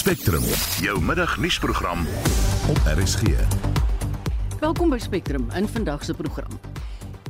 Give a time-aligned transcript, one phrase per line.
[0.00, 0.42] Spectrum,
[0.80, 2.06] jou middagnuusprogram
[2.68, 3.22] op RSG.
[4.60, 6.60] Welkom by Spectrum in vandag se program.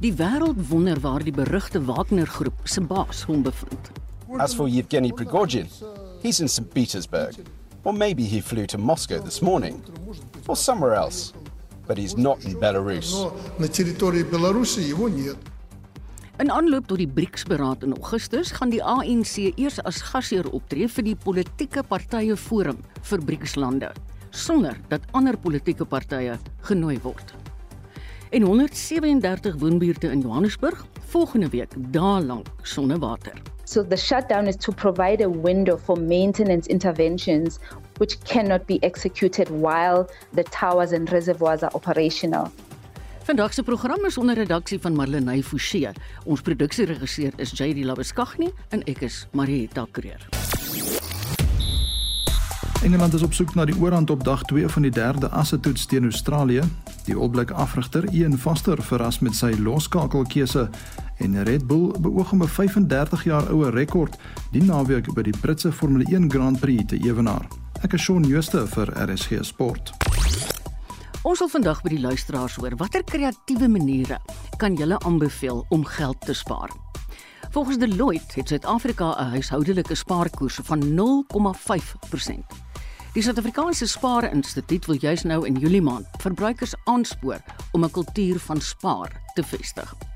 [0.00, 3.90] Die wêreld wonder waar die berugte Wagner groep se baas hom bevind.
[4.38, 5.68] As for Yevgeny Prigozhin,
[6.22, 6.72] he's in St.
[6.72, 7.34] Petersburg.
[7.82, 9.82] Or maybe he flew to Moscow this morning.
[10.46, 11.32] Or somewhere else.
[11.86, 13.12] But he's not in Belarus.
[13.12, 15.36] Но на территории Беларуси его нет.
[16.35, 21.05] In aanloop tot die BRICS-beraad in Augustus gaan die ANC eers as gasheer optree vir
[21.07, 23.93] die politieke partye forum vir BRICS-lande,
[24.35, 26.35] sonder dat ander politieke partye
[26.67, 27.31] genooi word.
[28.35, 33.39] En 137 woonbuurte in Johannesburg volgende week daarlank sonder water.
[33.63, 37.59] So the shutdown is to provide a window for maintenance interventions
[37.97, 42.51] which cannot be executed while the towers and reservoirs are operational.
[43.25, 45.87] Vandag se program is onder redaksie van Marlenae Forsie.
[46.23, 50.27] Ons produksieregisseur is JD Labuskaghni en ek is Marieta Kreer.
[52.83, 56.03] Engeland is op soek na die oorhand op dag 2 van die derde assetoets teen
[56.03, 56.61] Australië.
[57.07, 60.69] Die All Black afrigter Ian Foster verras met sy loskakelkeuse
[61.17, 64.17] en Red Bull beoog om 'n 35 jaar oue rekord
[64.51, 67.47] die naweek by die Britse Formule 1 Grand Prix te ewenaar.
[67.81, 69.93] Ek is Shaun Schuster vir RSG Sport.
[71.25, 74.19] Ons wil vandag by die luisteraars hoor watter kreatiewe maniere
[74.61, 76.69] kan julle aanbeveel om geld te spaar.
[77.55, 82.45] Volgens Deloitte het Suid-Afrika 'n huishoudelike spaarkoers van 0,5%.
[83.13, 88.61] Die Suid-Afrikaanse Spaar-instituut wil juis nou in Julie maand verbruikers aanspoor om 'n kultuur van
[88.61, 90.14] spaar te vestig.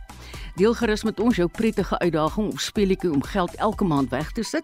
[0.60, 4.44] Deel gerus met ons jou prettige uitdaging of speletjie om geld elke maand weg te
[4.44, 4.64] sit.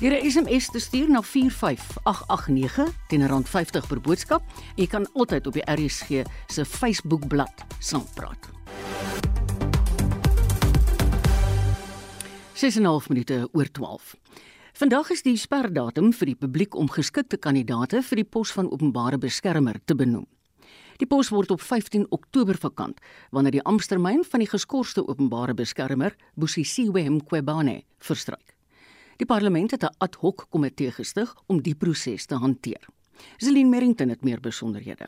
[0.00, 4.42] Deur 'n SMS te stuur na 45889 teen R50 per boodskap.
[4.74, 8.48] Jy kan altyd op die RSG se Facebookblad saampraat.
[12.52, 14.16] 6:30 minute oor 12.
[14.72, 19.18] Vandag is die sperdatum vir die publiek om geskikte kandidaate vir die pos van openbare
[19.18, 20.37] beskermer te benoem.
[20.98, 22.98] Die pos word op 15 Oktober vakant
[23.30, 28.56] wanneer die amptetermyn van die geskorste openbare beskermer, Busisiwe Mqwebane, verstryk.
[29.18, 32.82] Die parlement het 'n ad hoc komitee gestig om die proses te hanteer.
[33.38, 35.06] Zelin Merrington het meer besonderhede.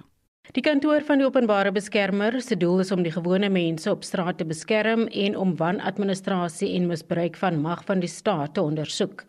[0.53, 4.39] Die kantoor van die openbare beskermer se doel is om die gewone mense op straat
[4.39, 9.25] te beskerm en om wanadministrasie en misbruik van mag van die staat te ondersoek.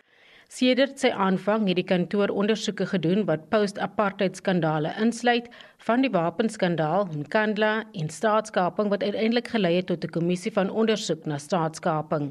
[0.51, 5.45] Sedert sy aanvang het die kantoor ondersoeke gedoen wat post-apartheid skandale insluit,
[5.88, 11.23] van die wapenskandaal, Nkandla en staatskaping wat uiteindelik gelei het tot 'n kommissie van ondersoek
[11.25, 12.25] na staatskaping.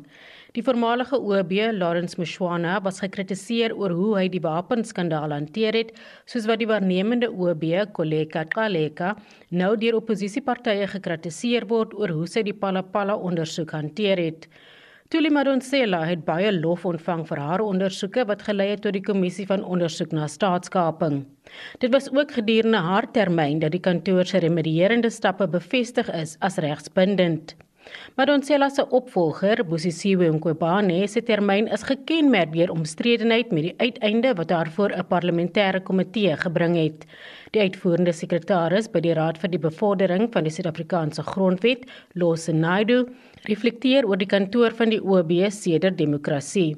[0.53, 6.47] Die voormalige OB, Lawrence Mshwana, was gekritiseer oor hoe hy die wapenskandaal hanteer het, soos
[6.47, 9.16] wat die waarnemende OB, Koleka Qaleka,
[9.48, 14.48] nou deur oppositiepartye gekritiseer word oor hoe sy die Palapala ondersoek hanteer het.
[15.10, 19.47] Tuli Madonsela het baie lof ontvang vir haar ondersoeke wat gelei het tot die kommissie
[19.48, 21.16] van ondersoek na staatskaping.
[21.82, 26.60] Dit was ook gedurende haar termyn dat die kantoor se remedierende stappe bevestig is as
[26.62, 27.56] regsbindend.
[28.15, 34.54] Madonsela se opvolger, Busisiwe Mqobane, se termyn is gekenmerk deur omstredenheid met die uiteinde wat
[34.54, 37.06] haar voor 'n parlementêre komitee gebring het.
[37.50, 41.82] Die uitvoerende sekretaris by die Raad vir die Bevordering van die Suid-Afrikaanse Grondwet,
[42.14, 43.00] Lose Naidu,
[43.48, 46.76] reflekteer oor die kantoor van die OB sedert demokrasie.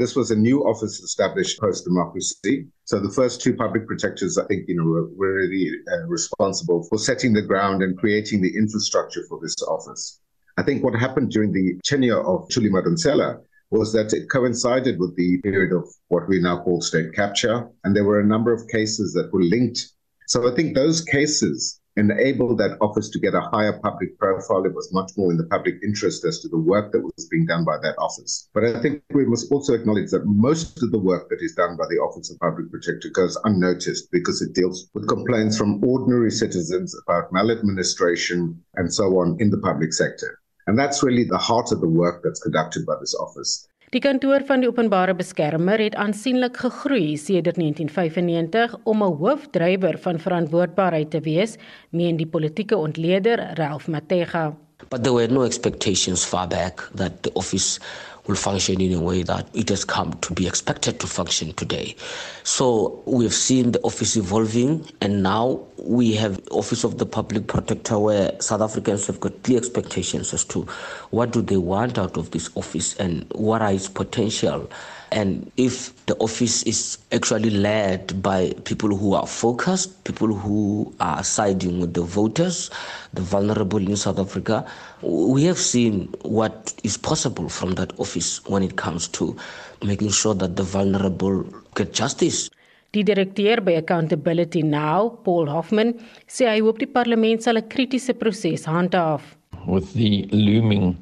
[0.00, 2.66] This was a new office established post democracy.
[2.84, 6.82] So the first two public protectors, I think, you know, were, were really uh, responsible
[6.88, 10.18] for setting the ground and creating the infrastructure for this office.
[10.56, 13.38] I think what happened during the tenure of Chulima Donsela
[13.72, 17.96] was that it coincided with the period of what we now call state capture, and
[17.96, 19.88] there were a number of cases that were linked.
[20.28, 24.64] So I think those cases enabled that office to get a higher public profile.
[24.64, 27.46] It was much more in the public interest as to the work that was being
[27.46, 28.48] done by that office.
[28.54, 31.76] But I think we must also acknowledge that most of the work that is done
[31.76, 36.30] by the Office of Public Protector goes unnoticed because it deals with complaints from ordinary
[36.30, 40.41] citizens about maladministration and so on in the public sector.
[40.66, 43.68] And that's really the heart of the work that's conducted by this office.
[43.92, 50.18] Die kantoor van die openbare beskermer het aansienlik gegroei sedert 1995 om 'n hoofdrywer van
[50.18, 51.58] verantwoordbaarheid te wees,
[51.90, 54.56] meen die politieke ontleder Ralph Matega.
[54.88, 57.78] But there were no expectations far back that the office
[58.26, 61.96] will function in a way that it has come to be expected to function today.
[62.44, 67.48] So we have seen the office evolving and now we have Office of the Public
[67.48, 70.62] Protector where South Africans have got clear expectations as to
[71.10, 74.70] what do they want out of this office and what are its potential
[75.12, 81.22] and if the office is actually led by people who are focused, people who are
[81.22, 82.70] siding with the voters,
[83.12, 84.64] the vulnerable in South Africa,
[85.02, 89.36] we have seen what is possible from that office when it comes to
[89.84, 91.44] making sure that the vulnerable
[91.74, 92.48] get justice.
[92.92, 95.94] Die direkteur by Accountability Now, Paul Hoffman,
[96.28, 99.22] sê hy hoop die parlement sal 'n kritiese proses handhaaf.
[99.66, 100.96] With the looming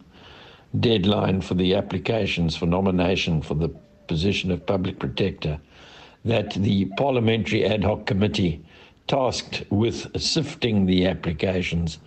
[0.78, 3.70] deadline for the applications for nomination for the
[4.10, 5.56] position of public protector
[6.24, 8.60] that the parliamentary ad hoc committee
[9.06, 11.98] tasked with sifting the applications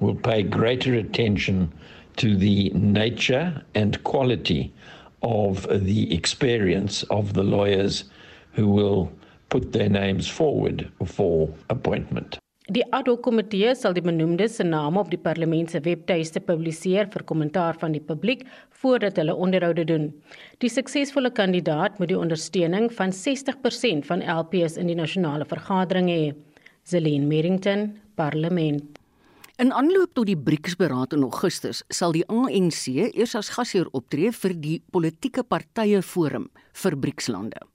[0.00, 1.70] will pay greater attention
[2.16, 4.72] to the nature and quality
[5.22, 8.04] of the experience of the lawyers
[8.54, 9.12] who will
[9.50, 12.41] put their names forward for appointment.
[12.70, 17.08] Die ad hoc komitee sal die benoemde se name op die parlement se webtuiste publiseer
[17.10, 18.44] vir kommentaar van die publiek
[18.78, 20.04] voordat hulle onderhoude doen.
[20.62, 26.36] Die suksesvolle kandidaat moet die ondersteuning van 60% van LPs in die nasionale vergadering hê.
[26.86, 29.00] Zelene Merrington, Parlement.
[29.58, 34.54] In aanloop tot die BRICS-beraad in Augustus sal die ANC eers as gasheer optree vir
[34.54, 36.46] die politieke partye forum
[36.78, 37.71] vir BRICS-lande.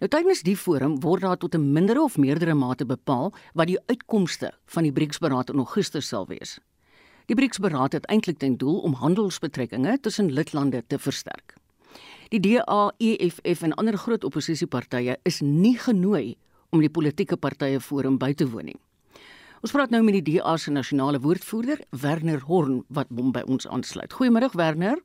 [0.00, 3.78] Nou tydens die forum word daar tot 'n mindere of meerdere mate bepaal wat die
[3.86, 6.58] uitkomste van die BRICS-beraad in Augustus sal wees.
[7.26, 11.54] Die BRICS-beraad het eintlik ten doel om handelsbetrekkinge tussen lidlande te versterk.
[12.28, 16.36] Die DA, EFF en ander groot oppositiepartye is nie genooi
[16.70, 18.80] om die politieke partye forum by te woon nie.
[19.60, 23.66] Ons praat nou met die DA se nasionale woordvoerder, Werner Horn, wat hom by ons
[23.66, 24.12] aansluit.
[24.12, 24.96] Goeiemôre Werner.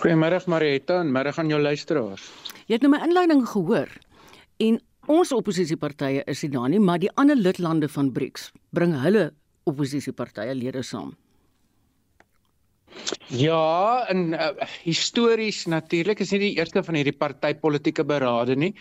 [0.00, 2.28] Goeiemôre Marietta en middag aan jou luisteraars.
[2.68, 3.90] Jy het nou my inleiding gehoor
[4.66, 4.78] en
[5.10, 9.30] ons oppositiepartye is nie daar nie, maar die ander lidlande van BRICS bring hulle
[9.68, 11.16] oppositiepartye lede saam.
[13.30, 14.50] Ja, en uh,
[14.82, 18.72] histories natuurlik is nie die eerste van hierdie partytetiese berade nie.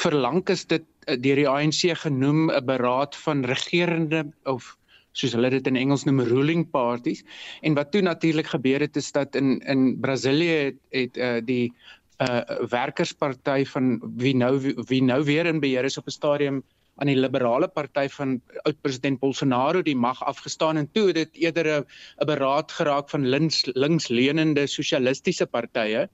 [0.00, 4.76] Verlang is dit uh, deur die ANC genoem 'n beraad van regerende of
[5.12, 7.24] soos hulle dit in Engels noem ruling parties
[7.62, 11.72] en wat toe natuurlik gebeur het is dat in in Brasilië het, het uh, die
[12.20, 14.54] uh werkersparty van wie nou
[14.88, 16.62] wie nou weer in beheer is op 'n stadium
[17.00, 22.26] aan die liberale party van oud-president Bolsonaro die mag afgestaan en toe dit eerder 'n
[22.26, 26.08] beraad geraak van links linksleunende sosialistiese partye.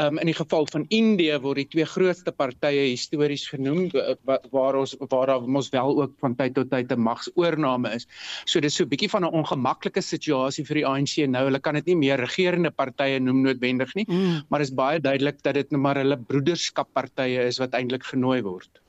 [0.00, 3.90] Um in die geval van Indië word die twee grootste partye histories genoem
[4.24, 8.06] waar ons waar daar mos wel ook van tyd tot tyd 'n magsoorname is.
[8.44, 11.44] So dis so 'n bietjie van 'n ongemaklike situasie vir die ANC nou.
[11.44, 14.42] Hulle kan dit nie meer regerende partye noem noodwendig nie, mm.
[14.48, 18.80] maar is baie duidelik dat dit nou maar hulle broederskappartye is wat eintlik genooi word.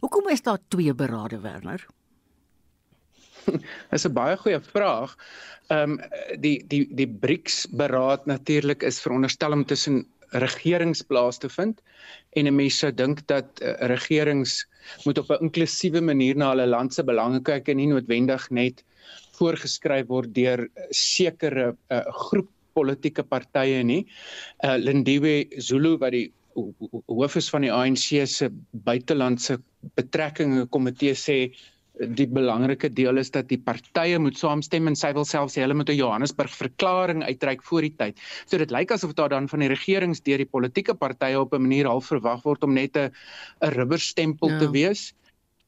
[0.00, 1.86] Hoekom is daar twee berade Werner?
[3.92, 5.16] Dis 'n baie goeie vraag.
[5.72, 6.00] Ehm um,
[6.40, 10.04] die die die BRICS beraad natuurlik is veronderstel om tussen
[10.42, 11.80] regerings plaas te vind
[12.36, 14.66] en 'n mens sou dink dat uh, regerings
[15.04, 18.84] moet op 'n inklusiewe manier na hulle land se belange kyk en nie noodwendig net
[19.38, 24.06] voorgeskryf word deur sekere uh, groep politieke partye nie.
[24.64, 26.32] Uh, Lindiwe Zulu wat die
[27.06, 28.50] hoof is van die ANC se
[28.86, 29.58] buitelandse
[29.98, 31.38] betrekkinge komitee sê
[31.94, 35.90] die belangrike deel is dat die partye moet saamstem en sy wil selfs hulle moet
[35.90, 38.18] 'n Johannesburg verklaring uitreik voor die tyd.
[38.46, 41.62] So dit lyk asof daar dan van die regerings deur die politieke partye op 'n
[41.62, 43.10] manier half verwag word om net 'n
[43.62, 44.58] 'n rubberstempel ja.
[44.58, 45.14] te wees.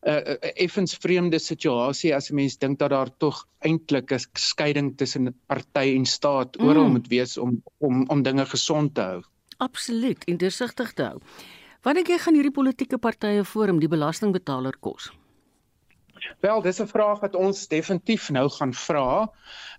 [0.06, 4.96] 'n uh, effens vreemde situasie as 'n mens dink dat daar tog eintlik 'n skeiding
[4.96, 6.66] tussen party en staat mm.
[6.66, 9.22] oral moet wees om om om dinge gesond te hou.
[9.58, 11.18] Absoluut, indersigtig te hou.
[11.82, 15.12] Wanneer jy gaan hierdie politieke partye forum die belastingbetaler kos?
[16.40, 19.30] Wel, dis 'n vraag wat ons definitief nou gaan vra.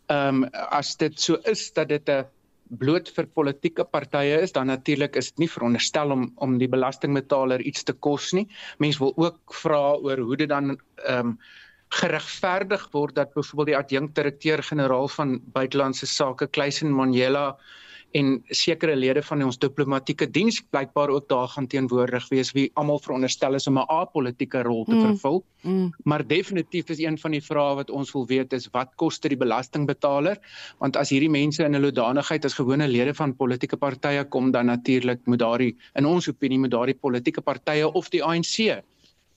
[0.08, 2.26] Ehm um, as dit so is dat dit 'n
[2.70, 7.62] bloot vir politieke partye is, dan natuurlik is dit nie veronderstel om om die belastingbetaler
[7.62, 8.48] iets te kos nie.
[8.78, 11.40] Mense wil ook vra oor hoe dit dan ehm um,
[11.90, 17.58] geregverdig word dat byvoorbeeld die adjunkdirekteur-generaal van buitelandse sake Kleisen Manjela
[18.18, 23.00] en sekere lede van ons diplomatieke diens blykbaar ook daar gaan teenwoordig wees wie almal
[23.04, 25.06] veronderstel is om 'n apolitiese rol te mm.
[25.08, 25.44] vervul.
[25.62, 25.92] Mm.
[26.04, 29.36] Maar definitief is een van die vrae wat ons wil weet is wat kos dit
[29.36, 30.38] die belastingbetaler?
[30.80, 34.66] Want as hierdie mense in hulle danigheid as gewone lede van politieke partye kom dan
[34.66, 38.84] natuurlik moet daardie in ons opinie moet daardie politieke partye of die ANC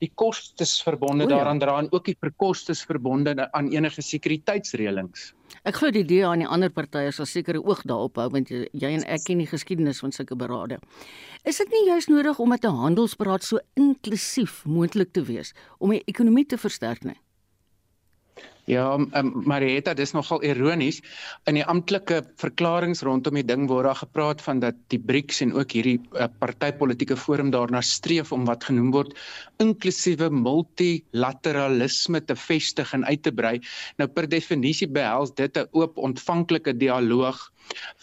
[0.01, 1.35] die kostes verbonde ja.
[1.35, 5.33] daaraan dra en ook die verkostes verbonde aan enige sekuriteitsreëlings.
[5.61, 8.93] Ek glo die DA en die ander partye sal seker ook daarop hou want jy
[8.95, 10.79] en ek ken die geskiedenis van sulke berade.
[11.45, 15.91] Is dit nie juist nodig om met 'n handelsberaad so inklusief moontlik te wees om
[15.91, 17.21] die ekonomie te versterk nie?
[18.71, 21.01] Ja, um, Marietta, dis nogal ironies.
[21.51, 25.55] In die amptelike verklaringe rondom die ding word daar gepraat van dat die BRICS en
[25.59, 29.17] ook hierdie uh, partytetiese forum daarna streef om wat genoem word
[29.65, 33.57] inklusiewe multilateralisme te vestig en uit te brei.
[33.99, 37.43] Nou per definisie behels dit 'n oop ontvanklike dialoog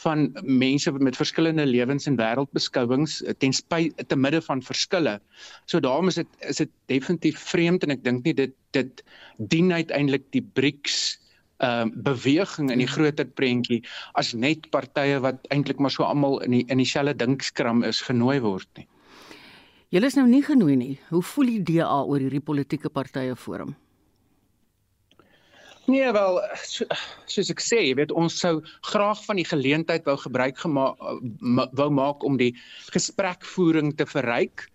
[0.03, 5.19] van mense met verskillende lewens en wêreldbeskouings eh, ten spyte te midde van verskille.
[5.65, 9.03] So daarom is dit is dit definitief vreemd en ek dink nie dit dit
[9.37, 11.17] dien uiteindelik die BRICS
[11.57, 13.79] ehm uh, beweging in die groter prentjie
[14.13, 18.37] as net partye wat eintlik maar so almal in die in dieselfde dinkskram is genooi
[18.45, 18.85] word nie.
[19.89, 20.99] Julle is nou nie genooi nie.
[21.09, 23.73] Hoe voel die DA oor hierdie politieke partye forum?
[25.87, 26.85] Nee wel so,
[27.31, 28.57] soos ek sê, jy weet ons sou
[28.89, 30.99] graag van die geleentheid wou gebruik gemaak
[31.79, 32.51] wou maak om die
[32.91, 34.65] gesprekvoering te verryk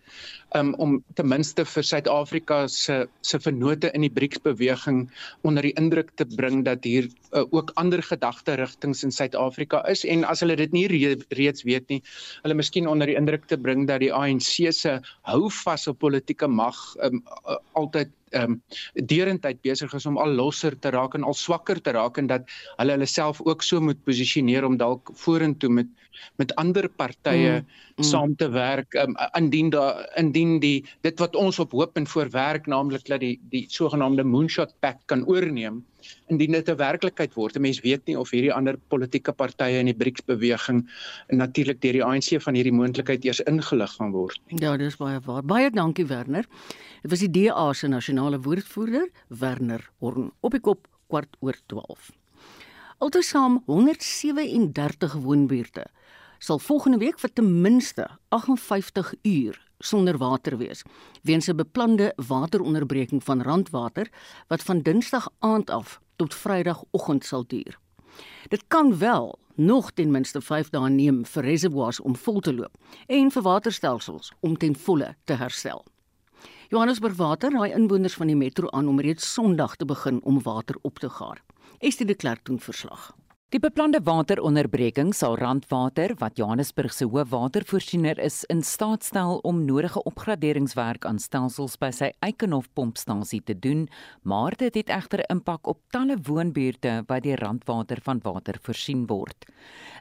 [0.55, 5.05] um, om ten minste vir Suid-Afrika se se vennote in die BRICS beweging
[5.49, 10.05] onder die indruk te bring dat hier uh, ook ander gedagte rigtings in Suid-Afrika is
[10.05, 12.01] en as hulle dit nie re reeds weet nie,
[12.43, 16.49] hulle miskien onder die indruk te bring dat die ANC se hou vas op politieke
[16.49, 18.61] mag um, uh, altyd ehm um,
[18.95, 22.47] deurentyd besig is om al losser te raak en al swakker te raak en dat
[22.79, 25.91] hulle hulle self ook so moet posisioneer om dalk vorentoe met
[26.41, 27.67] met ander partye mm,
[27.97, 28.05] mm.
[28.05, 32.67] saam te werk um, indien daar indien die dit wat ons op hoop en voorwerk
[32.67, 35.83] naamlik dat die die sogenaamde moonshot pact kan oorneem
[36.31, 37.57] indien dit 'n werklikheid word.
[37.57, 40.89] 'n Mens weet nie of hierdie ander politieke partye in die BRICS beweging
[41.29, 44.59] natuurlik deur die ANC van hierdie moontlikheid eers ingelig gaan word nie.
[44.61, 45.43] Ja, dis baie waar.
[45.43, 46.47] Baie dankie Werner.
[47.03, 52.11] Dit was die DA se nasionale woordvoerder, Werner Horn, op die kop kwart oor 12.
[52.99, 55.87] Altesaam 137 woonbuurte
[56.39, 60.83] sal volgende week vir ten minste 58 uur sonder water wees
[61.23, 64.11] weens 'n beplande wateronderbreking van Randwater
[64.49, 67.79] wat van Dinsdag aand af tot Vrydagoggend sal duur.
[68.49, 72.77] Dit kan wel nog ten minste 5 dae neem vir reservoirs om vol te loop
[73.07, 75.85] en vir waterstelsels om ten volle te herstel.
[76.69, 80.77] Johannesburg Water raai inwoners van die metro aan om reeds Sondag te begin om water
[80.83, 81.43] op te gaar.
[81.79, 83.13] Estie de Klerk doen verslag.
[83.53, 90.01] Die beplande wateronderbreking sal Randwater, wat Johannesburg se hoofwatervoorsiener is, in staat stel om nodige
[90.09, 93.83] opgraderingswerk aan stelsels by sy Eikenhof pompstasie te doen,
[94.25, 99.45] maar dit het egter impak op talle woonbuurte wat deur Randwater van water voorsien word.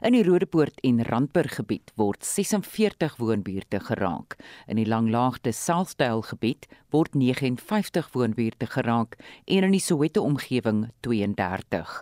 [0.00, 4.38] In die Rodepoort en Randburg gebied word 46 woonbuurte geraak.
[4.64, 12.00] In die Langlaagte Southdale gebied word 59 woonbuurte geraak en in die Soweto omgewing 32.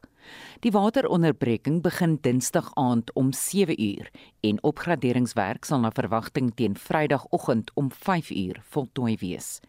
[0.61, 4.11] Die wateronderbreking begin Dinsdag aand om 7 uur
[4.41, 9.61] en opgraderingswerk sal na verwagting teen Vrydagoggend om 5 uur voltooi wees.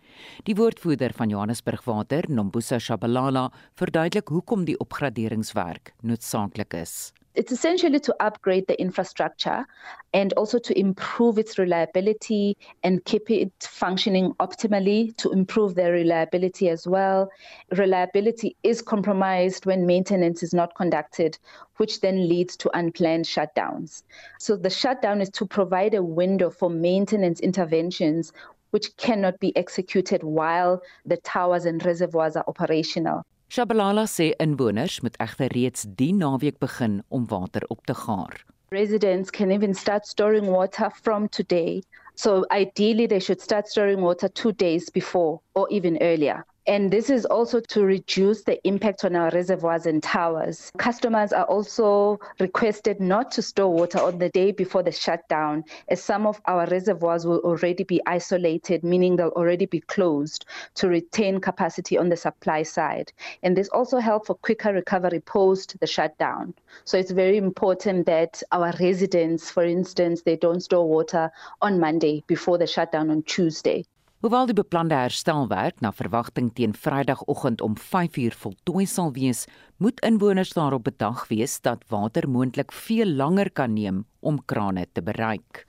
[0.43, 7.13] Die woordvoerder van Johannesburg Water, Nombusa Shabalala, verduidelik hoekom die opgraderingswerk noodsaaklik is.
[7.33, 9.65] It's essentially to upgrade the infrastructure
[10.13, 16.67] and also to improve its reliability and keep it functioning optimally to improve their reliability
[16.67, 17.31] as well.
[17.71, 21.37] Reliability is compromised when maintenance is not conducted,
[21.77, 24.03] which then leads to unplanned shutdowns.
[24.37, 28.33] So the shutdown is to provide a window for maintenance interventions
[28.71, 33.25] which cannot be executed while the towers and reservoirs are operational.
[33.51, 38.37] Shabalala sê inwoners moet egter reeds die naweek begin om water op te gaar.
[38.71, 41.83] Residents can even start storing water from today.
[42.15, 46.45] So ideally they should start storing water 2 days before or even earlier.
[46.71, 50.71] And this is also to reduce the impact on our reservoirs and towers.
[50.77, 56.01] Customers are also requested not to store water on the day before the shutdown, as
[56.01, 61.41] some of our reservoirs will already be isolated, meaning they'll already be closed to retain
[61.41, 63.11] capacity on the supply side.
[63.43, 66.53] And this also helps for quicker recovery post the shutdown.
[66.85, 72.23] So it's very important that our residents, for instance, they don't store water on Monday
[72.27, 73.83] before the shutdown on Tuesday.
[74.21, 79.47] Hoewel die beplande herstelwerk na verwagting teen Vrydagoggend om 5uur voltooi sal wees,
[79.81, 85.01] moet inwoners daarop bedag wees dat water moontlik veel langer kan neem om krane te
[85.01, 85.63] bereik.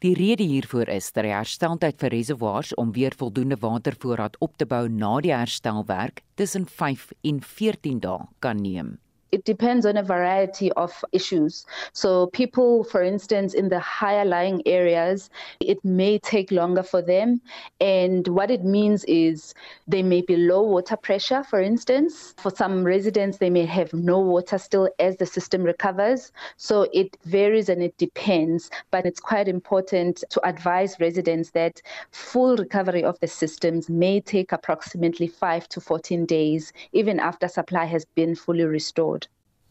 [0.00, 4.64] Die rede hiervoor is dat die hersteltyd vir reservoirs om weer voldoende watervoorraad op te
[4.64, 8.96] bou na die herstelwerk tussen 5 en 14 dae kan neem.
[9.32, 11.66] It depends on a variety of issues.
[11.92, 15.30] So, people, for instance, in the higher lying areas,
[15.60, 17.40] it may take longer for them.
[17.80, 19.54] And what it means is
[19.86, 22.34] they may be low water pressure, for instance.
[22.38, 26.32] For some residents, they may have no water still as the system recovers.
[26.56, 28.70] So, it varies and it depends.
[28.90, 31.82] But it's quite important to advise residents that
[32.12, 37.84] full recovery of the systems may take approximately 5 to 14 days, even after supply
[37.84, 39.17] has been fully restored.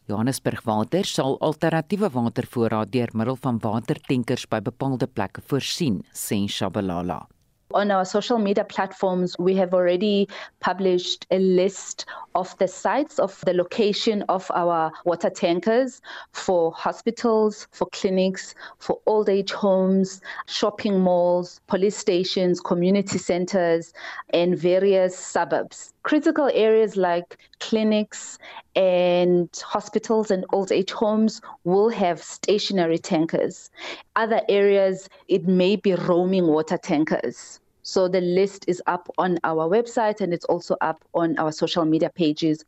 [0.08, 7.26] Johannesburg Water sal alternatiewe watervoorraad deur middel van watertankers by bepaalde plekke voorsien, sê Shabalala.
[7.74, 10.26] On our social media platforms, we have already
[10.60, 16.00] published a list of the sites of the location of our water tankers
[16.32, 23.92] for hospitals, for clinics, for old age homes, shopping malls, police stations, community centers,
[24.32, 25.92] and various suburbs.
[26.08, 28.38] Critical areas like clinics
[28.74, 33.70] and hospitals and old age homes will have stationary tankers.
[34.16, 37.60] Other areas, it may be roaming water tankers.
[37.82, 41.84] So the list is up on our website and it's also up on our social
[41.84, 42.64] media pages.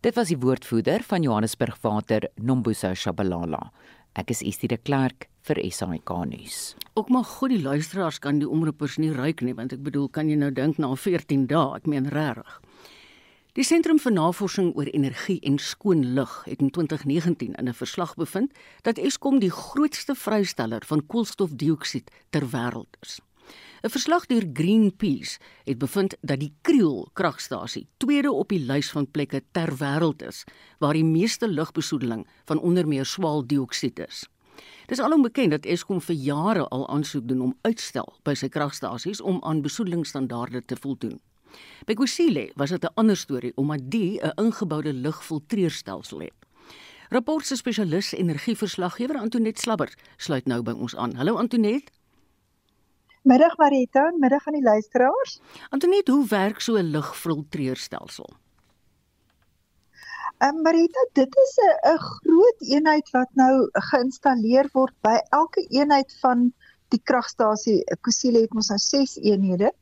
[0.00, 3.72] Dit was die woordvoerder van Johannesburg Water, Nombuso Shabalala.
[4.14, 6.76] Ek is Estie de Klerk vir SAK nuus.
[6.94, 10.30] Ook maar goed die luisteraars kan die omroepers nie ruik nie want ek bedoel kan
[10.30, 12.60] jy nou dink na 14 dae, ek meen regtig.
[13.54, 18.14] Die Sentrum vir Navorsing oor Energie en Skoon Lug het in 2019 in 'n verslag
[18.18, 18.50] bevind
[18.82, 23.20] dat Eskom die grootste vrysteller van koolstofdioksied ter wêreld is.
[23.84, 29.10] 'n Verslag deur Greenpeace het bevind dat die Kriel kragstasie tweede op die lys van
[29.10, 30.44] plekke ter wêreld is
[30.78, 34.28] waar die meeste lugbesoedeling van onder meer swaaldioksied is.
[34.86, 39.20] Dis alom bekend dat Eskom vir jare al aansoek doen om uitstel by sy kragstasies
[39.20, 41.20] om aan besoedelingsstandaarde te voldoen.
[41.86, 46.34] By Kusile was dit 'n ander storie omdat die 'n ingeboude lugfiltreerstelsel het.
[47.08, 51.14] Rapport se spesialis energieverslaggewer Antoinette Slabber sluit nou by ons aan.
[51.14, 51.92] Hallo Antoinette.
[53.22, 55.40] Middag Marita, middag aan die luisteraars.
[55.68, 58.28] Antoinette, hoe werk so 'n lugfiltreerstelsel?
[60.38, 61.54] Ehm um, Marita, dit is
[61.92, 66.52] 'n groot eenheid wat nou geïnstalleer word by elke eenheid van
[66.88, 67.84] die kragstasie.
[68.00, 69.72] Kusile het ons nou 6 eenhede.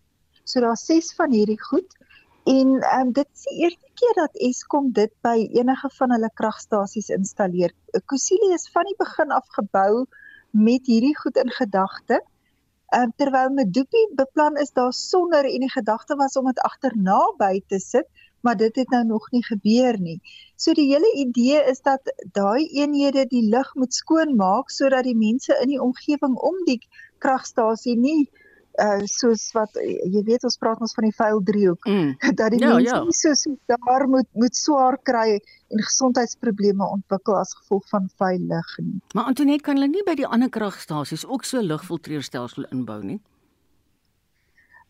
[0.45, 1.97] So daar's 6 van hierdie goed.
[2.45, 6.31] En ehm um, dit is die eerste keer dat Eskom dit by enige van hulle
[6.35, 7.75] kragstasies installeer.
[8.11, 10.07] Kusile is van die begin af gebou
[10.51, 12.19] met hierdie goed in gedagte.
[12.91, 17.21] Ehm um, terwyl Medupi beplan is daar sonder en die gedagte was om dit agterna
[17.39, 18.09] by te sit,
[18.41, 20.19] maar dit het nou nog nie gebeur nie.
[20.57, 25.17] So die hele idee is dat daai eenhede die lug moet skoon maak sodat die
[25.17, 26.81] mense in die omgewing om die
[27.19, 28.31] kragstasie nie
[28.81, 32.13] uh soos wat jy weet ons praat ons van die vuil driehoek mm.
[32.39, 33.03] dat die ja, mense ja.
[33.05, 35.41] nie soos daar moet moet swaar kry
[35.73, 39.01] en gesondheidsprobleme ontwikkel as gevolg van vuil lug nie.
[39.15, 43.21] Maar Antoinette kan hulle nie by die ander kragstasies ook so lugfiltreerstelsel inbou nie.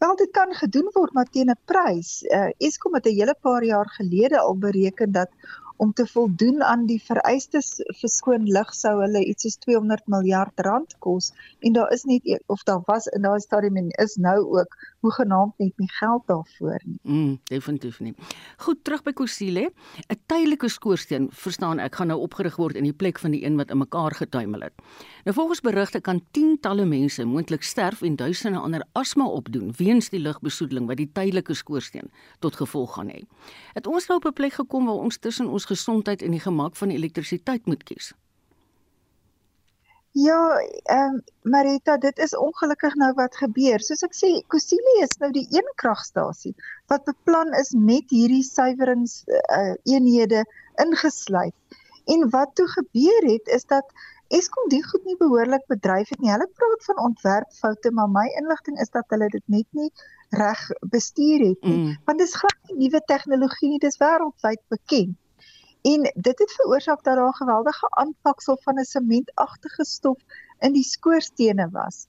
[0.02, 2.22] Wel dit kan gedoen word maar teen 'n prys.
[2.22, 5.30] Uh Eskom het 'n hele paar jaar gelede al bereken dat
[5.82, 10.62] om te voldoen aan die vereistes vir skoon lug sou hulle iets soos 200 miljard
[10.66, 11.32] rand kos
[11.66, 12.20] en daar is nie
[12.54, 16.78] of daar was in daai stadium en is nou ook hoegenaamd net nie geld daarvoor
[16.84, 16.98] nie.
[17.02, 18.14] Mm, definitief nie.
[18.62, 19.70] Goed, terug by Kusile.
[20.06, 23.56] 'n Tydelike skoorsteen, verstaan ek, gaan nou opgerig word in die plek van die een
[23.58, 24.74] wat in mekaar getuimel het.
[25.22, 30.20] Nou volgens berigte kan tientalle mense moontlik sterf en duisende ander asma opdoen weens die
[30.20, 33.20] lugbesoedeling wat die tydelike skoorsteen tot gevolg gaan hê.
[33.76, 36.76] Het ons nou op 'n plek gekom waar ons tussen ons gesondheid en die gemak
[36.76, 38.12] van elektrisiteit moet kies?
[40.10, 43.80] Ja, ehm um, Marita, dit is ongelukkig nou wat gebeur.
[43.80, 46.54] Soos ek sê, Kusile is nou die een kragstasie
[46.86, 50.44] wat beplan is met hierdie suiwerings uh, eenhede
[50.84, 51.54] ingesluit.
[52.04, 53.86] En wat toe gebeur het is dat
[54.32, 56.30] Eskom die goed nie behoorlik bedryf het nie.
[56.32, 59.90] Hulle praat van ontwerpfoute, maar my inligting is dat hulle dit net nie
[60.40, 60.62] reg
[60.94, 61.78] bestuur het nie.
[61.78, 61.98] Mm.
[62.08, 65.18] Want dis glad nie nuwe tegnologie nie, dis wêreldwyd bekend.
[65.82, 70.18] En dit het veroorsaak dat daar 'n geweldige aanpaksel van 'n sementagtige stof
[70.58, 72.06] in die skoorstene was.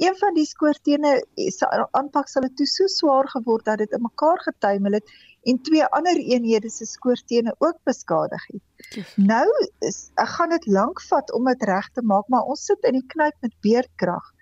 [0.00, 4.40] Een van die skoorstene se aanpaksel het toe so swaar geword dat dit in mekaar
[4.46, 5.10] getuimel het
[5.50, 9.04] en twee ander eenhede se skoorstene ook beskadig het.
[9.16, 9.44] Nou
[9.88, 12.96] is ek gaan dit lank vat om dit reg te maak, maar ons sit in
[12.96, 14.32] die knyp met beerdkrag.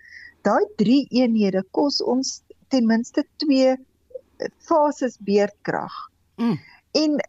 [0.47, 2.39] Daai drie eenhede kos ons
[2.71, 3.75] ten minste 2
[4.63, 5.95] fases beerdkrag.
[6.39, 6.59] Mm.
[6.91, 7.19] En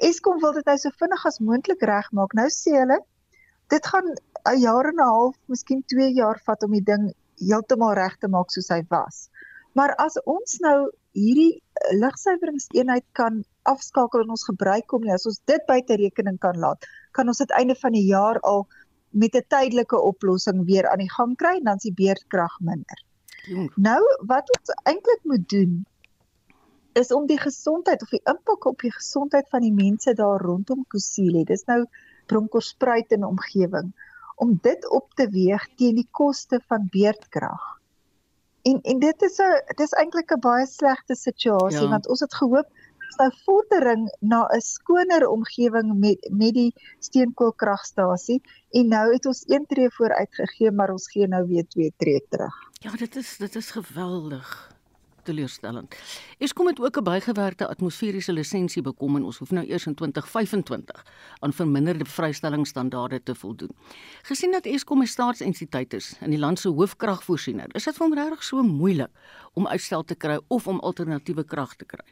[0.00, 2.32] Eskom wil dit nou so vinnig as moontlik regmaak.
[2.38, 3.00] Nou sê hulle
[3.70, 4.14] dit gaan
[4.48, 8.28] 'n jaar en 'n half, miskien 2 jaar vat om die ding heeltemal reg te
[8.28, 9.28] maak soos hy was.
[9.78, 11.62] Maar as ons nou hierdie
[11.98, 16.86] ligsuiweringseenheid kan afskakel en ons gebruik kom nie, as ons dit buite rekening kan laat,
[17.16, 18.66] kan ons dit einde van die jaar al
[19.10, 22.98] met 'n tydelike oplossing weer aan die gang kry en dan is die beerdkrag minder.
[23.76, 25.86] Nou wat ons eintlik moet doen
[26.92, 30.84] is om die gesondheid of die impak op die gesondheid van die mense daar rondom
[30.88, 31.44] Kusile.
[31.44, 31.84] Dis nou
[32.26, 33.92] Bronkhorstspruit en omgewing
[34.40, 37.64] om dit op te weeg teen die koste van beerdkrag.
[38.68, 41.92] En en dit is 'n dis eintlik 'n baie slegte situasie ja.
[41.94, 42.68] want ons het gehoop
[43.06, 49.42] ons nou vordering na 'n skoner omgewing met met die steenkoolkragstasie en nou het ons
[49.46, 52.54] een tree vooruit gegee maar ons gee nou weer twee tree terug.
[52.72, 54.69] Ja, dit is dit is geweldig.
[55.30, 55.96] Teleurstellend.
[56.38, 61.04] Eskom het ook 'n bygewerkte atmosferiese lisensie bekom en ons hoef nou eers in 2025
[61.38, 63.72] aan verminderde vrystellingsstandaarde te voldoen.
[64.22, 68.14] Gesien dat Eskom 'n staatsentiteit is en die land se hoofkragvoorsiener, is dit vir hom
[68.14, 69.10] regtig so moeilik
[69.54, 72.06] om uitstel te kry of om alternatiewe krag te kry.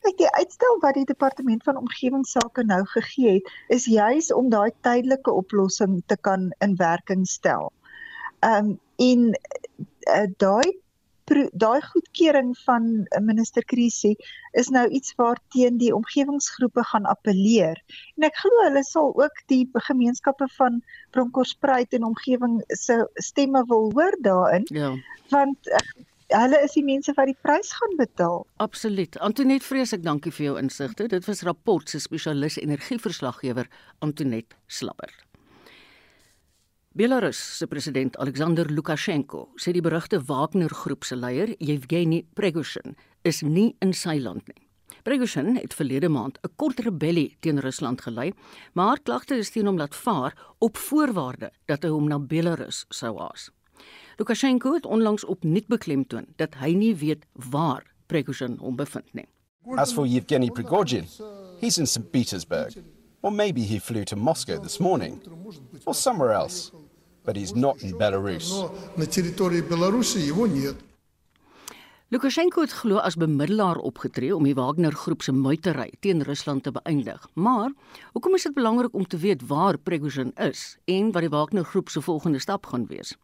[0.00, 4.70] Kyk, die uitstel wat die departement van omgewingsake nou gegee het, is juis om daai
[4.80, 7.72] tydelike oplossing te kan in werking stel.
[8.40, 9.38] Ehm um, en
[10.16, 10.85] uh, daai
[11.34, 14.14] daai goedkeuring van minister Krisi
[14.52, 17.82] is nou iets waarteen die omgewingsgroepe gaan appeleer.
[18.16, 23.90] En ek glo hulle sal ook die gemeenskappe van Bronkhorstspruit en omgewing se stemme wil
[23.92, 24.66] hoor daarin.
[24.70, 24.94] Ja.
[25.28, 25.82] Want uh,
[26.28, 28.46] hulle is die mense wat die prys gaan betaal.
[28.62, 29.18] Absoluut.
[29.18, 31.08] Antoinette Vrees ek dankie vir jou insigte.
[31.10, 35.12] Dit was rapport se spesialis energieverslaggewer Antoinette Slapper.
[36.96, 43.42] Belarus se president Alexander Lukasjenko sê die berugte Wagner groep se leier Yevgeny Prigozhin is
[43.44, 44.62] nie in sy land nie.
[45.04, 48.32] Prigozhin het verlede maand 'n kort rebellie teen Rusland gelei,
[48.72, 53.18] maar klagte is teen hom laat vaar op voorwaarde dat hy hom na Belarus sou
[53.18, 53.50] haas.
[54.16, 59.28] Lukasjenko het onlangs opnuut beklemtoon dat hy nie weet waar Prigozhin hom bevind nie.
[59.76, 61.04] As for Yevgeny Prigozhin,
[61.60, 62.72] he's in St Petersburg.
[63.22, 65.20] Or maybe he flew to Moscow this morning
[65.84, 66.70] or somewhere else.
[67.26, 68.48] But he's not in Belarus.
[72.14, 76.70] Lukasjenko het glo as bemiddelaar opgetree om die Wagner groep se muitery teen Rusland te
[76.70, 77.24] beëindig.
[77.34, 77.72] Maar
[78.14, 81.90] hoekom is dit belangrik om te weet waar Prigozhin is en wat die Wagner groep
[81.90, 83.16] se volgende stap gaan wees?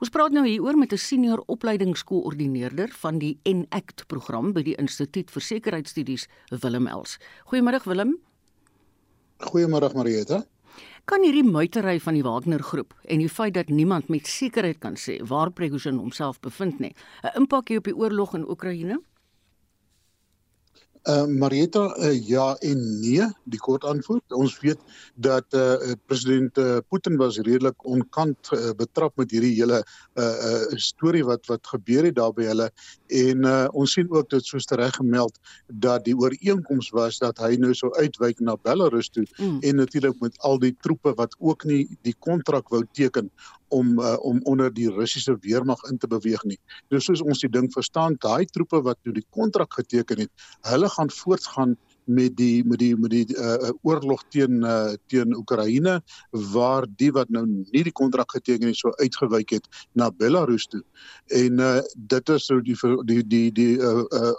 [0.00, 5.30] Ons praat nou hieroor met 'n senior opleidingskoördineerder van die ENACT program by die Instituut
[5.30, 7.18] vir Sekuriteitsstudies, Willem Els.
[7.52, 8.18] Goeiemôre Willem.
[9.38, 10.46] Goeiemôre Marieta.
[11.10, 14.94] Kan hierdie muitery van die Wagner groep en die feit dat niemand met sekerheid kan
[14.94, 19.00] sê waar Prigozhin homself bevind nie, 'n impak hê op die oorlog in Oekraïne?
[21.02, 24.22] Uh Marieta uh, ja en nee, die kort antwoord.
[24.32, 24.78] Ons weet
[25.14, 29.80] dat uh president uh, Putin was redelik onkant uh, betrap met hierdie hele
[30.14, 32.68] uh uh storie wat wat gebeur het daar by hulle
[33.18, 37.56] en uh ons sien ook dit soos reg gemeld dat die ooreenkoms was dat hy
[37.58, 39.58] nou sou uitwyk na Belarus toe mm.
[39.60, 43.30] en natuurlik met al die troepe wat ook nie die kontrak wou teken
[43.72, 46.58] om uh, om onder die Russiese weermag in te beweeg nie.
[46.92, 50.90] Dus soos ons die ding verstaan, daai troepe wat nou die kontrak geteken het, hulle
[50.92, 56.00] gaan voortgaan met die met die met die uh, oorlog teen uh, teen Oekraïne
[56.52, 60.82] waar die wat nou nie die kontrak geteken het so uitgewyk het na Belarus toe.
[61.30, 64.34] En uh, dit is so die die die die uh, uh,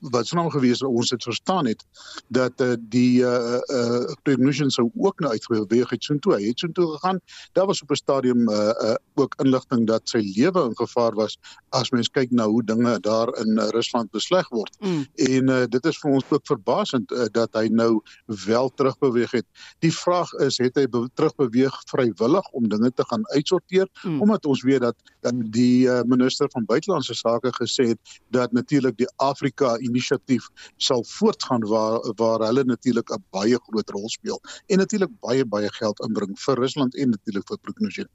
[0.00, 1.84] wat nou gewees het ons het verstaan het
[2.28, 6.34] dat uh, die uh uh technicians sou ook nou uitgebeweeg het soontoe.
[6.36, 7.20] Hy het soontoe gegaan.
[7.52, 11.38] Daar was op 'n stadium uh, uh ook inligting dat sy lewe in gevaar was
[11.68, 14.76] as mens kyk na hoe dinge daar in uh, Rusland besleg word.
[14.80, 15.06] Mm.
[15.14, 18.00] en uh, dit is vir ons ook verbasend uh, dat hy nou
[18.46, 19.46] wel terugbeweeg het.
[19.78, 23.88] Die vraag is het hy be terugbeweeg vrywillig om dinge te gaan uitsorteer?
[24.02, 24.20] Mm.
[24.20, 28.96] omdat ons weet dat dan die uh, minister van buitelandse sake gesê het dat natuurlik
[28.96, 34.78] die Afrika inisiatief sal voortgaan waar waar hulle natuurlik 'n baie groot rol speel en
[34.78, 38.08] natuurlik baie baie geld inbring vir Rusland en natuurlik vir Prigozhin.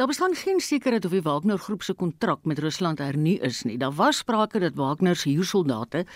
[0.00, 3.78] Daar bestaan geen sekerheid of die Wagner groep se kontrak met Rusland hernu is nie.
[3.78, 6.06] Daar was sprake dat Wagner se huursoldate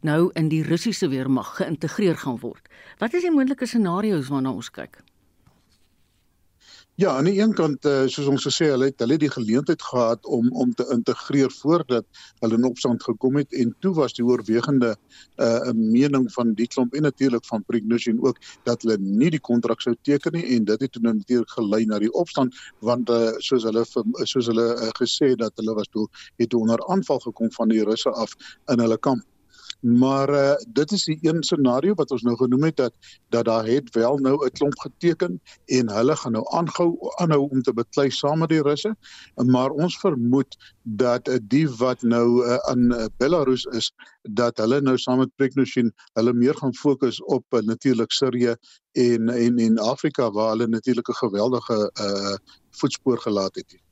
[0.00, 2.68] nou in die Russiese weermag geïntegreer gaan word.
[2.98, 4.98] Wat is die moontlike scenario's waarna ons kyk?
[6.98, 10.24] Ja, aan die een kant uh, soos ons gesê hulle het hulle die geleentheid gehad
[10.36, 14.90] om om te integreer voordat hulle in opstand gekom het en toe was die oorwegende
[14.96, 19.44] 'n uh, mening van die klomp en natuurlik van Prigozhin ook dat hulle nie die
[19.50, 22.58] kontrak sou teken nie en dit het toe natuurlik gelei na die opstand
[22.90, 23.86] want uh, soos hulle
[24.34, 26.08] soos hulle uh, gesê dat hulle was toe
[26.42, 28.34] het onder aanval gekom van die Russe af
[28.74, 29.22] in hulle kamp
[29.80, 32.94] Maar uh, dit is die een scenario wat ons nou genoem het dat
[33.28, 37.62] dat daar het wel nou 'n klomp geteken en hulle gaan nou aanhou aanhou om
[37.62, 38.96] te beklei saam met die Russe.
[39.34, 44.80] Maar ons vermoed dat uh, die wat nou uh, in uh, Belarus is dat hulle
[44.80, 48.56] nou saam met Prigozhin hulle meer gaan fokus op uh, natuurlik Sirië
[48.92, 52.36] en en en Afrika waar hulle natuurlik 'n geweldige uh,
[52.70, 53.87] voetspoor gelaat het.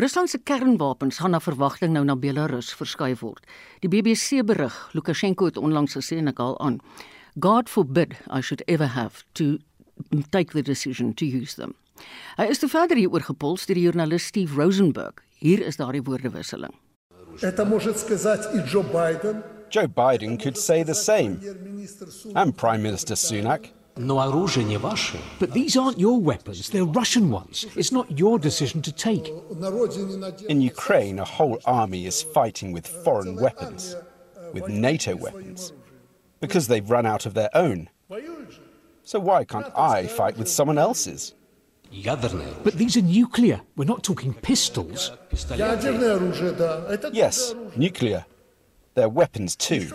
[0.00, 3.46] Rusland se kernwapens gaan na verwagting nou na Belarus verskuif word.
[3.80, 6.80] Die BBC berig, Lukasjenko het onlangs gesê en ek haal aan:
[7.40, 9.58] God forbid I should ever have to
[10.30, 11.74] take the decision to use them.
[12.36, 15.22] Hy is te verder hieroor gepols deur die joernalis Steve Rosenberg.
[15.40, 16.74] Hier is daardie woordewisseling.
[17.42, 19.42] Это может сказать и Джо Байден.
[19.70, 21.40] Joe Biden could say the same.
[22.34, 23.72] And Prime Minister Sunak.
[25.39, 27.65] But these aren't your weapons, they're Russian ones.
[27.75, 29.31] It's not your decision to take.
[30.49, 33.95] In Ukraine, a whole army is fighting with foreign weapons,
[34.53, 35.73] with NATO weapons,
[36.39, 37.89] because they've run out of their own.
[39.03, 41.33] So why can't I fight with someone else's?
[42.63, 43.61] But these are nuclear.
[43.75, 45.11] We're not talking pistols.
[47.11, 48.25] Yes, nuclear.
[48.93, 49.87] They're weapons too.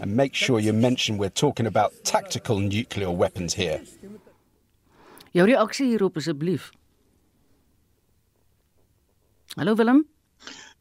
[0.00, 3.80] And make sure you mention we're talking about tactical nuclear weapons here.
[5.32, 6.72] Jou reaksie hierop asseblief.
[9.56, 10.06] Hallo Willem.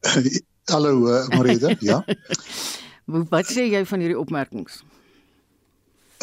[0.69, 2.01] Hallo uh, Marita, ja.
[3.34, 4.79] Wat sê jy van hierdie opmerkings?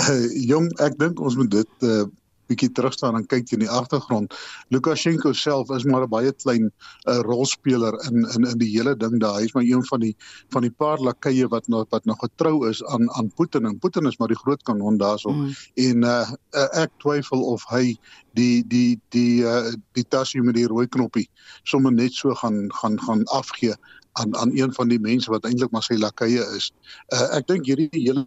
[0.02, 2.08] Uh, jong, ek dink ons moet dit uh,
[2.52, 4.34] bietjie terug staan en kyk in die agtergrond.
[4.74, 6.70] Lukasjenko self is maar 'n baie klein
[7.08, 9.40] uh, rolspeler in in in die hele ding daar.
[9.40, 10.14] Hy's maar een van die
[10.52, 14.06] van die paar lakeie wat nog wat nog getrou is aan aan Putin en Putin
[14.06, 15.30] is maar die groot kanon daarso.
[15.30, 15.54] Mm.
[15.74, 16.32] En uh,
[16.72, 17.96] ek twyfel of hy
[18.34, 21.28] die die die uh, die tasie met die rooi knoppie
[21.64, 23.74] sommer net so gaan gaan gaan afgee
[24.12, 26.72] aan aan een van die mense wat eintlik maar sy lakeie is.
[27.08, 28.26] Uh, ek dink hierdie hele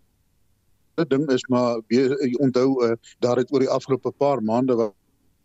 [1.04, 4.94] ding is maar weer onthou uh, daar het oor die afgelope paar maande wat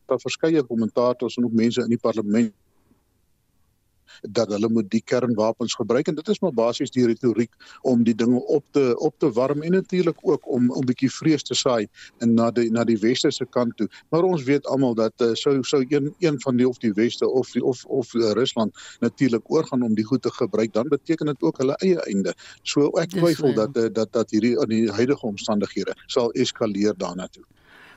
[0.06, 2.52] daar verskeie kommentators en ook mense in die parlement
[4.20, 8.14] dat hulle moet die kernwapens gebruik en dit is maar basies die retoriek om die
[8.14, 11.54] dinge op te op te warm en natuurlik ook om om 'n bietjie vrees te
[11.54, 13.88] saai en na die na die weste se kant toe.
[14.10, 17.28] Maar ons weet almal dat uh, sou sou een een van die of die weste
[17.28, 21.26] of die, of of uh, Rusland natuurlik oorgaan om die goed te gebruik, dan beteken
[21.26, 22.34] dit ook hulle eie einde.
[22.62, 27.28] So ek twyfel dat, uh, dat dat hierdie in die huidige omstandighede sal eskaleer daarna
[27.28, 27.44] toe.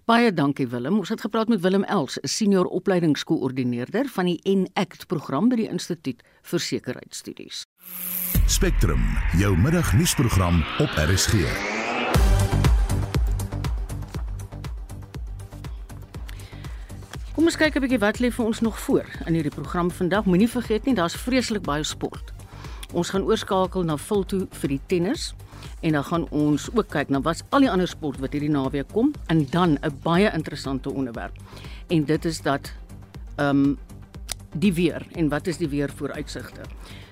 [0.04, 0.98] Baie dankie Willem.
[1.00, 5.70] Ons het gepraat met Willem Els, 'n senior opleidingskoördineerder van die Enact program by die
[5.70, 7.66] Instituut vir Sekuriteitsstudies.
[8.48, 9.00] Spectrum,
[9.38, 11.32] jou middagnuusprogram op RSG.
[17.36, 20.26] Kom ons kyk 'n bietjie wat lê vir ons nog voor in hierdie program vandag.
[20.26, 22.34] Moenie vergeet nie, daar's vreeslik baie sport.
[22.92, 25.34] Ons gaan oorskakel na Vulto vir die tennis
[25.82, 28.92] en dan gaan ons ook kyk na wat al die ander sport wat hierdie naweek
[28.94, 31.36] kom en dan 'n baie interessante onderwerp.
[31.88, 32.74] En dit is dat
[33.36, 33.78] ehm um,
[34.54, 36.62] die weer en wat is die weer vooruitsigte.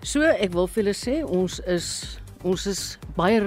[0.02, 3.42] So ek wil vir julle sê ons is ons is baie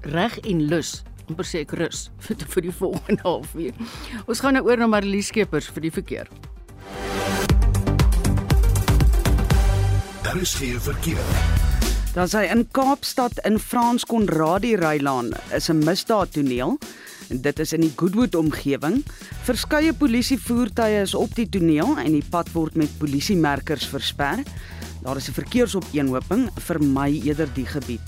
[0.00, 3.72] reg en lus om per se ek rus vir vir die volgende halfuur.
[4.26, 6.32] Ons gaan nou oor na Marlies Skeepers vir die verkeer.
[10.22, 11.61] Daar is geen verkeer.
[12.12, 16.76] Dan sy in Kaapstad in Frans Konradi Rylaan is 'n misdaadtoneel.
[17.28, 19.00] Dit is in die Goodwood omgewing.
[19.48, 24.44] Verskeie polisievoertuie is op die toneel en die pad word met polisiemerkers versper.
[25.02, 28.06] Daar is 'n verkeersopeenhoping vir my eerder die gebied.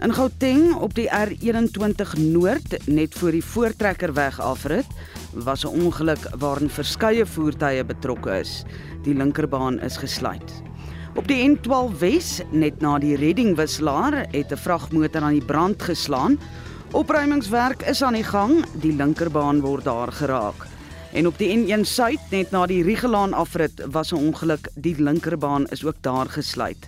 [0.00, 4.86] In Gauteng op die R21 Noord net voor die Voortrekkerweg afrit
[5.32, 8.64] was 'n ongeluk waarin verskeie voertuie betrokke is.
[9.04, 10.66] Die linkerbaan is gesluit.
[11.16, 16.38] Op die N12 Wes, net na die reddingwisselaar, het 'n vragmotor aan die brand geslaan.
[16.92, 20.66] Opruimingswerk is aan die gang, die linkerbaan word daar geraak.
[21.12, 25.66] En op die N1 Suid, net na die Rigelaan afrit, was 'n ongeluk, die linkerbaan
[25.66, 26.86] is ook daar gesluit.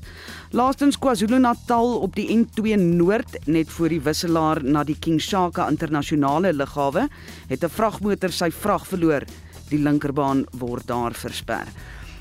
[0.50, 6.52] Laastens KwaZulu-Natal op die N2 Noord, net voor die wisselaar na die King Shaka internasionale
[6.52, 7.08] lughawe,
[7.46, 9.22] het 'n vragmotor sy vrag verloor.
[9.68, 11.66] Die linkerbaan word daar versper.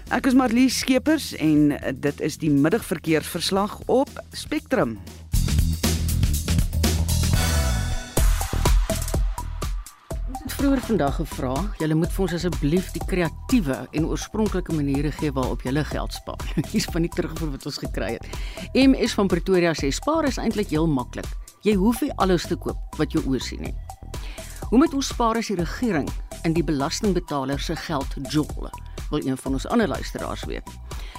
[0.07, 4.95] Ek is Marlie Skeepers en dit is die middagverkeersverslag op Spectrum.
[10.57, 15.61] vroeër vandag gevra, julle moet vir ons asseblief die kreatiewe en oorspronklike maniere gee waarop
[15.67, 16.47] julle geld spaar.
[16.71, 18.25] Hier's van die terugvoer wat ons gekry het.
[18.73, 21.29] MS van Pretoria sê spaar is eintlik heel maklik.
[21.67, 23.75] Jy hoef nie alles te koop wat jy oorsien nie.
[24.71, 26.09] Hoe moet ons spaar as die regering
[26.47, 28.71] in die belastingbetaler se geld jol?
[29.09, 30.69] Wil een van ons ander luisteraars weet.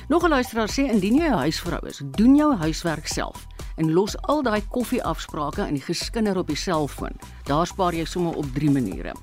[0.09, 3.47] Nog 'n luisteraar sê indien jy 'n huisvrou is, doen jou huiswerk self
[3.77, 7.15] en los al daai koffieafsprake en die geskinder op die selfoon.
[7.45, 9.15] Daar spaar jy sommer op 3 maniere.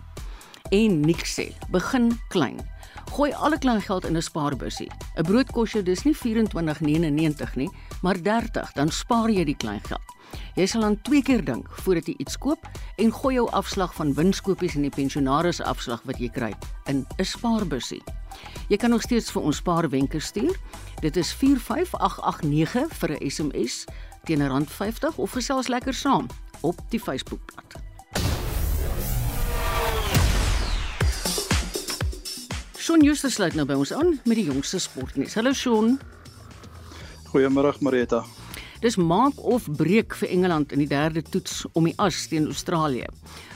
[0.70, 2.60] En niks sê, begin klein.
[3.12, 4.92] Gooi alle klein geld in 'n spaarbussie.
[5.16, 7.70] 'n Brood kos jou dis nie 24.99 nie,
[8.02, 10.15] maar 30, dan spaar jy die klein geld.
[10.56, 14.14] Jy sal dan twee keer dink voordat jy iets koop en gooi jou afslag van
[14.14, 16.54] winskoopies en die pensionaris afslag wat jy kry
[16.88, 18.04] in 'n spaarbussie.
[18.70, 20.56] Jy kan nog steeds vir ons paar wenke stuur.
[21.02, 23.86] Dit is 45889 vir 'n SMS
[24.24, 26.28] teen R50 of gesels lekker saam
[26.62, 27.76] op die Facebookblad.
[32.86, 35.34] Shaun Justus sluit nou by ons aan met die jongste sportnuus.
[35.34, 36.00] Hallo Shaun.
[37.32, 38.24] Goeiemôre Marita.
[38.82, 43.08] Dis maak of breek vir Engeland in die derde toets om die as teen Australië.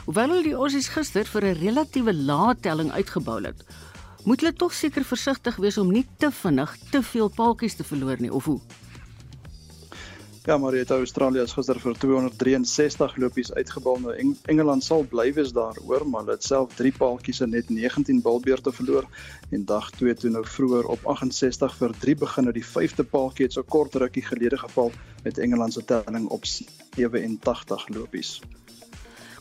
[0.06, 3.64] Hoewel hulle die Aussies gister vir 'n relatiewe lae telling uitgebou het,
[4.26, 8.20] moet hulle tog seker versigtig wees om nie te vinnig te veel paaltjies te verloor
[8.20, 8.60] nie of hoe.
[10.50, 14.00] Ja, maar dit Australië is gister vir 263 lopies uitgebal.
[14.02, 17.70] Nou Eng Engeland sal bly wees daaroor, maar hulle het self 3 paaltjies en net
[17.70, 19.06] 19 balbeurte verloor
[19.54, 23.46] en dag 2 toe nou vroeër op 68 vir 3 begin uit die 5de paaltjie
[23.46, 24.90] het so kort rukkie gelede geval
[25.24, 28.40] met Engeland se telling op 87 lopies.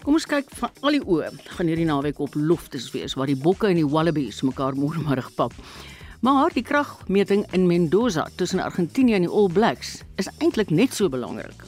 [0.05, 3.41] Kom ons kyk van al die oë gaan hierdie naweek op loftes wees waar die
[3.49, 5.57] bokke en die wallabies mekaar môre middag pap.
[6.21, 11.09] Maar die kragmeting in Mendoza tussen Argentinië en die All Blacks is eintlik net so
[11.09, 11.63] belangrik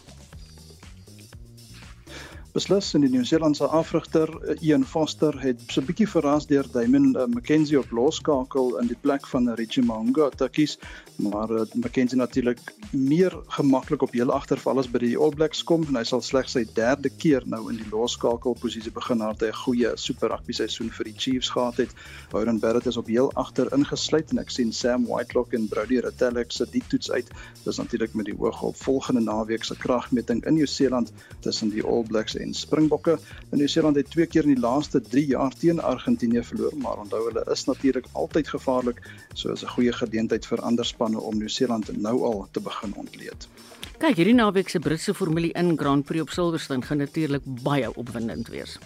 [2.54, 7.14] beslis in die Nieu-Seelandse afrigter eh, Ian Foster het so 'n bietjie verras deur Damon
[7.16, 10.78] uh, McKenzie op loskakel in die plek van Richie Monga te kies
[11.20, 12.60] maar uh, McKenzie natuurlik
[12.90, 16.56] meer gemaklik op heel agterval as by die All Blacks kom en hy sal slegs
[16.56, 20.52] sy derde keer nou in die loskakel posisie begin nadat hy 'n goeie super rugby
[20.52, 21.94] seisoen vir die Chiefs gehad het.
[22.30, 26.52] Bowden Barrett is op heel agter ingesluit en ek sien Sam Whitelock en Brody Retallick
[26.52, 27.28] se die toets uit.
[27.64, 32.02] Dis natuurlik met die oog op volgende naweek se kragmeting in Nieu-Seeland tussen die All
[32.02, 33.18] Blacks en Springbokke.
[33.50, 37.24] In Nieu-Seeland het twee keer in die laaste 3 jaar teen Argentinië verloor, maar onthou
[37.28, 39.02] hulle is natuurlik altyd gevaarlik,
[39.34, 43.48] so is 'n goeie geleentheid vir ander spanne om Nieu-Seeland nou al te begin ontleed.
[43.98, 48.48] Kyk, hierdie naweek se Britse Formule 1 Grand Prix op Silverstone gaan natuurlik baie opwindend
[48.48, 48.78] wees.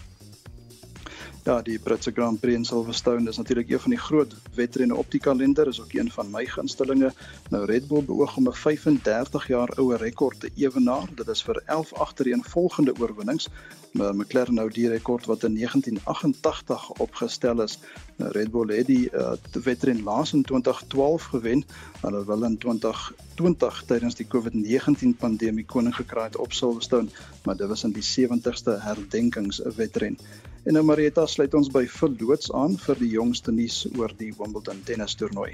[1.45, 5.11] Ja, die Britse Grand Prix in Silverstone is natuurlik een van die groot wedrenne op
[5.13, 7.11] die kalender, is ook een van my gunstelinge.
[7.53, 11.09] Nou Red Bull beoog om 'n 35 jaar oue rekord te ewenaar.
[11.15, 13.49] Dit is vir 11 agtereenvolgende oorwinnings.
[13.93, 17.79] Maar McLaren nou die rekord wat in 1988 opgestel is.
[18.17, 19.33] Nou Red Bull het die uh,
[19.65, 21.65] wedren laas in 2012 gewen.
[22.01, 27.09] Hulle wil in 2020 tydens die COVID-19 pandemie koning gekraai op Silverstone,
[27.45, 30.19] maar dit was in die 70ste herdenkingswedren.
[30.64, 34.81] En nou Marietta sluit ons by verloots aan vir die jongste nuus oor die Wimbledon
[34.88, 35.50] tennis toernooi.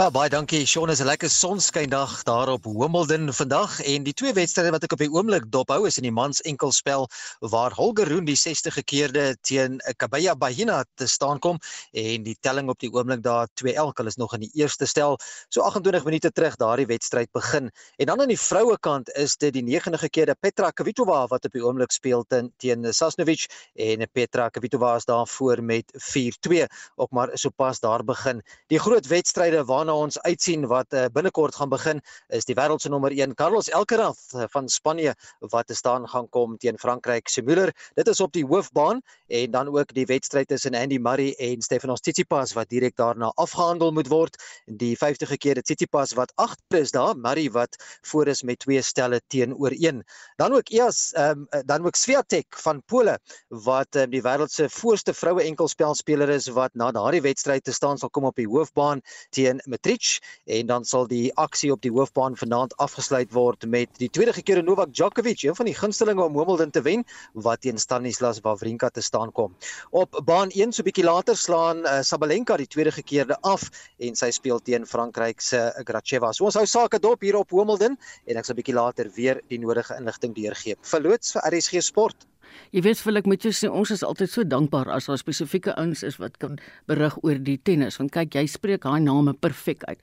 [0.00, 0.64] Ja, baie dankie.
[0.64, 4.92] Sean is 'n lekker sonskyndag daar op Wimbledon vandag en die twee wedstryde wat ek
[4.92, 7.04] op die oomblik dophou is in die mans enkelspel
[7.40, 11.58] waar Holger Rune die 60 gekeerde teen Kabaya Bahina te staan kom
[11.92, 13.92] en die telling op die oomblik daar 2-1.
[13.96, 15.18] Hulle is nog in die eerste stel.
[15.50, 17.70] So 28 minute terug daardie wedstryd begin.
[17.98, 21.52] En dan aan die vroue kant is dit die 9de gekeerde Petra Kvitova wat op
[21.52, 26.64] die oomblik speel teen, teen Sasnovic en Petra Kvitova is daar voor met 4-2.
[26.96, 28.42] Ook maar sopas daar begin.
[28.66, 32.00] Die groot wedstryde waarna waarna ons uitsien wat uh, binnekort gaan begin
[32.30, 35.14] is die wêreld se nommer 1 Carlos Alcaraz uh, van Spanje
[35.50, 37.72] wat te staan gaan kom teen Frankryk se Müller.
[37.96, 42.00] Dit is op die hoofbaan en dan ook die wedstryd tussen Andy Murray en Stefanos
[42.00, 44.36] Tsitsipas wat direk daarna afgehandel moet word.
[44.66, 47.76] Die 50 keer Tsitsipas wat agter is daar, Murray wat
[48.06, 50.04] voor is met twee stelle teenoor 1.
[50.38, 55.14] Dan ook Ias um, dan ook Swiatek van Pole wat um, die wêreld se voorste
[55.14, 59.02] vroue enkelspelspeler is wat na daardie wedstryd te staan sal kom op die hoofbaan
[59.34, 64.10] teen Matrich en dan sal die aksie op die hoofbaan vanaand afgesluit word met die
[64.12, 68.42] tweede keer Novak Djokovic, een van die gunstelinge om Wimbledon te wen, wat teen Stanislas
[68.44, 69.54] Wawrinka te staan kom.
[69.90, 74.30] Op baan 1 so bietjie later slaan uh, Sabalenka die tweede keerde af en sy
[74.36, 76.34] speel teen Frankryk se Gracheva.
[76.36, 79.62] So ons hou sake dop hier op Wimbledon en ek sal bietjie later weer die
[79.64, 80.76] nodige inligting deurgee.
[80.92, 82.29] Verloots vir RSG Sport.
[82.72, 85.74] Jy weet vir ek moet jou sê ons is altyd so dankbaar as daar spesifieke
[85.76, 86.58] ouens is wat kan
[86.90, 90.00] berig oor die tennis want kyk jy spreek daai name perfek uit.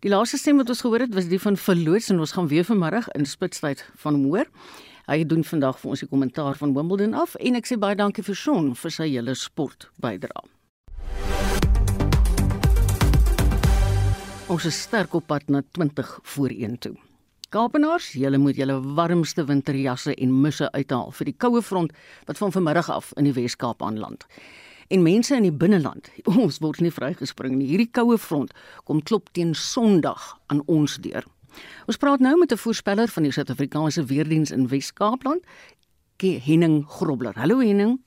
[0.00, 2.64] Die laaste stem wat ons gehoor het was die van Verloots en ons gaan weer
[2.64, 4.48] vanmiddag in spitstyd van hom hoor.
[5.10, 8.24] Hy doen vandag vir ons die kommentaar van Wimbledon af en ek sê baie dankie
[8.24, 10.48] vir Shaun vir sy hele sport bydrae.
[14.50, 16.96] Ons is sterk op pad na 20 voor 1 toe.
[17.50, 21.90] Kaapenaars, julle moet julle warmste winterjasse en musse uithaal vir die koue front
[22.28, 24.22] wat van vanmiddag af in die Wes-Kaap aanland.
[24.94, 27.66] En mense in die binneland, ons word nie vrygespring nie.
[27.72, 28.54] Hierdie koue front
[28.86, 31.26] kom klop teen Sondag aan ons deur.
[31.90, 35.42] Ons praat nou met 'n voorspeller van die Suid-Afrikaanse Weerdiens in Wes-Kaapland,
[36.22, 37.34] Henning Grobler.
[37.34, 37.98] Hallo Henning.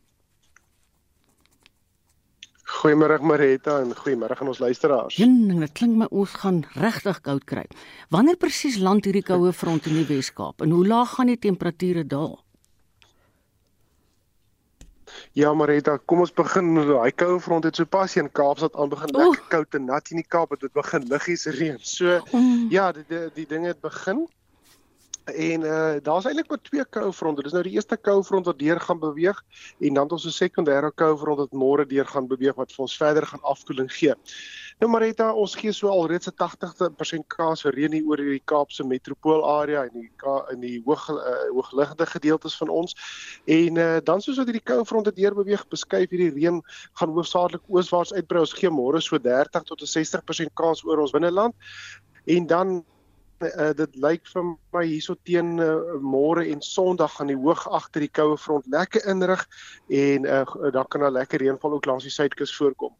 [2.73, 5.17] Goeiemôre Marita en goeiemôre aan ons luisteraars.
[5.21, 7.65] Ja, dit klink my ons gaan regtig koud kry.
[8.09, 12.03] Wanneer presies land hierdie koue front in die Wes-Kaap en hoe laag gaan die temperature
[12.07, 12.39] daal?
[15.37, 18.89] Ja, Marita, kom ons begin met daai koue front het sopas hier in Kaapstad aan
[18.89, 21.77] begin lekker koud en nat in die Kaap, dit begin liggies reën.
[21.81, 22.71] So mm.
[22.73, 24.25] ja, die die, die dinge het begin.
[25.23, 27.43] En uh daar's eintlik maar twee koufronte.
[27.43, 29.39] Dis nou die eerste koufront wat deur gaan beweeg
[29.79, 33.41] en dan ons 'n sekondêre koufront wat môre deur gaan beweeg wat ons verder gaan
[33.41, 34.13] afkoeling gee.
[34.79, 39.83] Nou Marita, ons gee so alreeds 'n 80% kans vir reën oor die Kaapse metropoolarea
[39.83, 40.11] en die
[40.51, 41.15] in die hoog uh,
[41.53, 42.95] hoogliggende gedeeltes van ons.
[43.45, 46.61] En uh dan soos wat hierdie koufronte deur beweeg, beskuif hierdie reën
[46.93, 48.39] gaan hoofsaaklik ooswaarts uitbrei.
[48.39, 51.55] Ons gee môre so 30 tot 'n 60% kans oor ons binneland.
[52.25, 52.85] En dan
[53.43, 58.03] uh, dit lyk vir my hierso teen uh, môre en Sondag gaan die hoog agter
[58.05, 59.45] die koue front lekker inrig
[59.89, 62.93] en uh, dan kan daar lekker reënval ook langs die suidkus voorkom.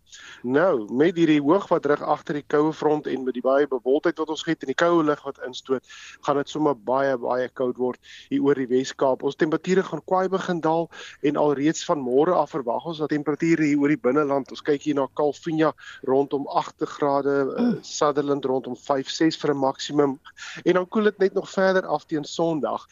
[0.43, 4.19] Nou, met hierdie hoog wat rig agter die koue front en met die baie bewolkheid
[4.21, 5.85] wat ons het en die koue lug wat instoot,
[6.25, 9.23] gaan dit sommer baie baie koud word hier oor die Wes-Kaap.
[9.23, 10.89] Ons temperature gaan kwai begin daal
[11.23, 14.85] en alreeds van môre af verwag ons dat temperature hier oor die binneland, ons kyk
[14.85, 15.73] hier na Calvinia
[16.09, 20.19] rondom 8 grade, uh, Sutherland rondom 5, 6 vir 'n maksimum
[20.67, 22.87] en dan koel dit net nog verder af teen Sondag.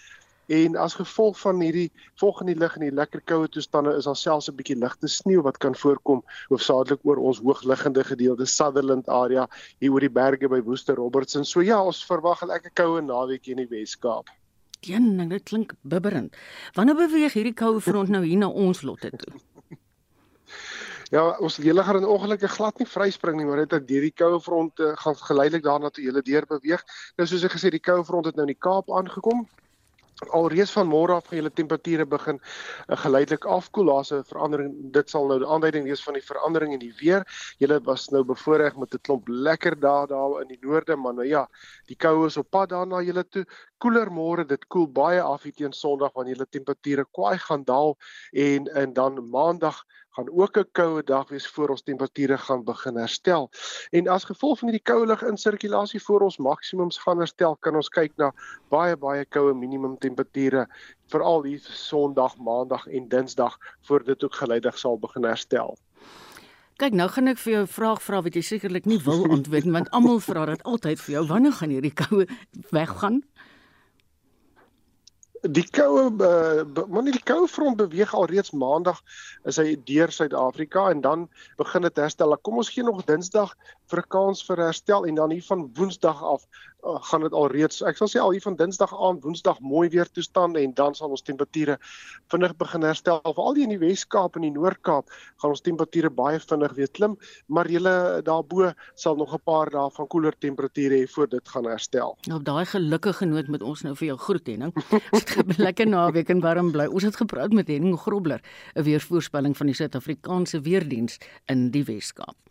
[0.51, 4.49] En as gevolg van hierdie volgende lig en die lekker koue toestande is daar selfs
[4.49, 9.47] 'n bietjie ligte sneeu wat kan voorkom hoofsaaklik oor ons hoogliggende gedeelte Sutherland area
[9.79, 11.45] hier oor die berge by Woester Robertson.
[11.45, 14.27] So ja, ons verwag 'n lekker koue naweek in die Wes-Kaap.
[14.81, 16.35] Een, dit klink bibberend.
[16.73, 19.39] Wanneer beweeg hierdie koue front nou hier na ons lotte toe?
[21.11, 24.13] Ja, ons hele gaan in ongelukke glad nie vryspring nie, maar dit het deur die
[24.15, 26.85] koue front uh, gaan geleidelik daarna toe hele deur beweeg.
[27.19, 29.43] Nou soos ek gesê, die koue front het nou in die Kaap aangekom.
[30.31, 33.91] Alreeds van môre af gaan julle temperature begin uh, geleidelik afkoel.
[33.91, 34.71] Daar's 'n verandering.
[34.95, 37.27] Dit sal nou 'n aanduiding wees van die verandering in die weer.
[37.59, 41.27] Julle was nou bevoorreg met 'n klomp lekker dae daar in die noorde, maar nou
[41.27, 41.49] ja,
[41.91, 43.45] die koue is op pad daarna julle toe.
[43.79, 47.97] Koeler môre, dit koel baie af teen Sondag wanneer julle temperature kwaai gaan daal
[48.31, 52.95] en en dan Maandag gaan ook 'n koue dag wees voor ons temperature gaan begin
[52.95, 53.49] herstel.
[53.91, 57.75] En as gevolg van hierdie koue lug in sirkulasie voor ons maksimums gaan herstel, kan
[57.75, 58.31] ons kyk na
[58.69, 60.67] baie baie koue minimum temperature
[61.07, 65.77] veral hier Sondag, Maandag en Dinsdag voor dit ook geleidig sal begin herstel.
[66.81, 69.65] Kyk, nou gaan ek vir jou 'n vraag vra wat jy sekerlik nie wil antwoord
[69.65, 71.27] nie, want almal vra dit altyd vir jou.
[71.27, 72.25] Wanneer gaan hierdie koue
[72.71, 73.21] weggaan?
[75.41, 78.99] Die koue uh, maar nie die koue front beweeg al reeds maandag
[79.49, 81.27] is hy deur Suid-Afrika en dan
[81.57, 82.35] begin dit herstel.
[82.45, 83.55] Kom ons gee nog Dinsdag
[83.89, 86.45] vir 'n kans vir herstel en dan hier van Woensdag af
[86.83, 89.89] uh, gaan dit al reeds ek sal sê al hier van Dinsdag aan Woensdag mooi
[89.89, 91.77] weer toestande en dan sal ons temperature
[92.31, 93.21] vinnig begin herstel.
[93.25, 95.11] Veral hier in die Wes-Kaap en die Noord-Kaap
[95.41, 97.17] gaan ons temperature baie vinnig weer klim,
[97.47, 101.65] maar julle daarbo sal nog 'n paar dae van koeler temperature hê voor dit gaan
[101.65, 102.17] herstel.
[102.27, 104.73] Nou op daai gelukkige noot met ons nou vir jou groet Henning.
[105.11, 106.85] Dit lekker naweek en warm bly.
[106.85, 108.41] Ons het gepraat met Henning Grobler,
[108.75, 112.50] 'n weervoorspelling van die Suid-Afrikaanse Weerdiens in die Wes-Kaap.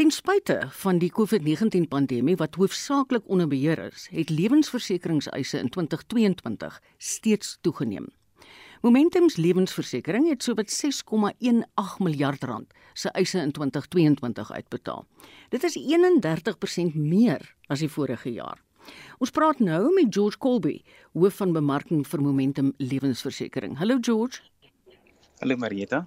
[0.00, 6.78] Ten spyte van die COVID-19 pandemie wat hoofsaaklik onder beheer is, het lewensversekeringseise in 2022
[6.96, 8.06] steeds toegeneem.
[8.80, 11.66] Momentums lewensversekering het sowat 6,18
[11.98, 15.04] miljard rand se eise in 2022 uitbetaal.
[15.52, 18.64] Dit is 31% meer as die vorige jaar.
[19.18, 20.78] Ons praat nou met George Colby,
[21.12, 23.76] hoof van bemarking vir Momentum Lewensversekering.
[23.76, 24.40] Hallo George.
[25.40, 26.06] Hallo Marieta.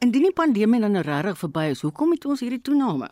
[0.00, 3.10] Indien die pandemie dan regtig verby is, hoekom het ons hierdie toename?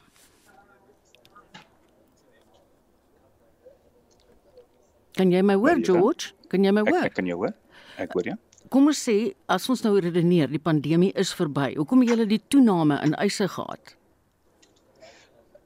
[5.16, 6.32] Kan jy my hoor George?
[6.48, 7.04] Kan jy my hoor?
[7.04, 7.54] Ek, ek kan jou hoor.
[8.00, 8.36] Ek hoor jou.
[8.36, 8.68] Ja.
[8.72, 11.74] Kom ons sê as ons nou redeneer, die pandemie is verby.
[11.76, 13.96] Hoekom het julle die toename in eise gehad?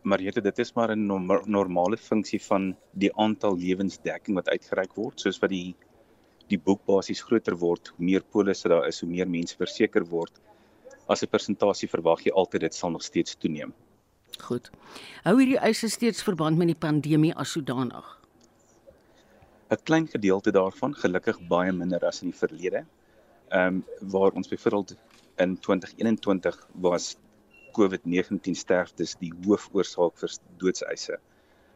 [0.07, 1.07] weet dit is maar 'n
[1.47, 5.75] normale funksie van die aantal lewensdekking wat uitgereik word soos wat die
[6.49, 10.33] die boek basies groter word hoe meer polisse daar is hoe meer mense verseker word
[11.09, 13.73] as 'n persentasie verwag jy altyd dit sal nog steeds toeneem
[14.39, 14.71] goed
[15.25, 18.07] hou hierdie eise steeds verband met die pandemie as sodanig
[19.71, 22.87] 'n klein gedeelte daarvan gelukkig baie minder as in die verlede
[23.49, 24.97] ehm um, waar ons byvoorbeeld
[25.37, 27.17] in 2021 was
[27.79, 31.19] COVID-19 sterftes die hoofoorsaak vir doodseise.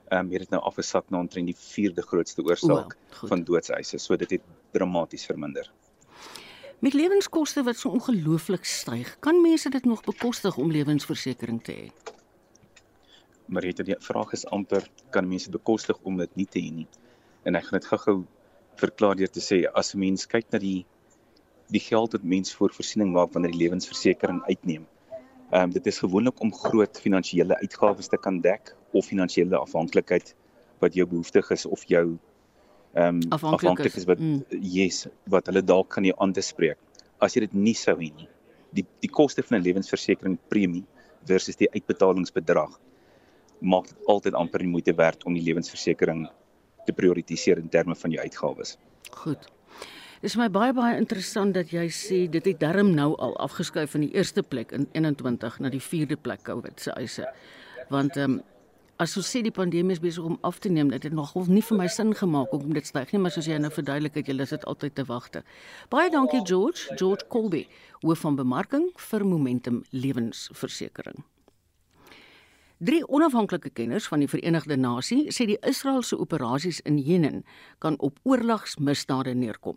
[0.09, 3.99] Ehm um, het dit nou afgesak na omtrent die 4de grootste oorsaak oh, van doodseise.
[3.99, 5.71] So dit het dramaties verminder.
[6.81, 11.91] Met lewenskoste wat so ongelooflik styg, kan mense dit nog bekostig om lewensversekering te hê?
[13.47, 16.89] Maar dit die vraag is amper kan mense bekostig om dit nie te hê nie.
[17.45, 18.25] En ek gaan dit gou-gou
[18.81, 20.87] verklaar deur te sê as 'n mens kyk na die
[21.71, 24.87] die geld wat mense vir voorsiening maak wanneer die lewensversekering uitneem,
[25.51, 30.35] Ehm um, dit is gewoonlik om groot finansiële uitgawes te kan dek of finansiële afhanklikheid
[30.79, 32.05] wat jou behoeftig is of jou
[32.95, 34.45] ehm um, afhanklik is wat mm.
[34.63, 36.79] yes wat hulle dalk kan jy aandespreek.
[37.19, 38.29] As jy dit nie sou hê nie.
[38.79, 40.85] Die die koste van 'n lewensversekering premie
[41.27, 42.79] versus die uitbetalingsbedrag
[43.61, 46.29] maak dit altyd amper nie moeite werd om die lewensversekering
[46.91, 48.77] te prioritiseer in terme van jou uitgawes.
[49.23, 49.49] Goed.
[50.21, 54.05] Dis my baie baie interessant dat jy sê dit het darm nou al afgeskuif van
[54.05, 57.29] die eerste plek in 21 na die vierde plek COVID se eise.
[57.89, 58.43] Want ehm um,
[59.01, 61.63] as ons sê die pandemie is besig om af te neem, dit het nog nie
[61.65, 64.37] vir my sin gemaak om dit styg nie, maar soos jy nou verduidelik het, jy
[64.37, 65.41] lus dit altyd te wagte.
[65.89, 67.65] Baie dankie George, George Colby,
[68.05, 71.25] hoof van bemarking vir Momentum Lewensversekering.
[72.81, 77.43] Drie onafhanklike kenners van die Verenigde Nasie sê die Israeliese operasies in Jemen
[77.85, 79.77] kan op oorlogsmisdade neerkom.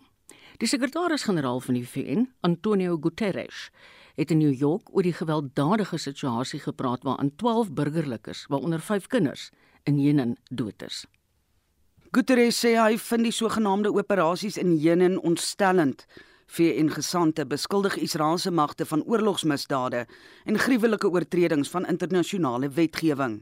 [0.63, 3.65] Die sekretaris-generaal van die VN, Antonio Guterres,
[4.15, 9.49] het in New York oor die gewelddadige situasie gepraat waarin 12 burgerlikes, waaronder 5 kinders,
[9.83, 11.03] in Jenin dood is.
[12.15, 16.07] Guterres sê hy vind die sogenaamde operasies in Jenin ontstellend.
[16.53, 20.03] VN gesante beskuldig Israeliese magte van oorlogsmisdade
[20.45, 23.39] en gruwelike oortredings van internasionale wetgewing.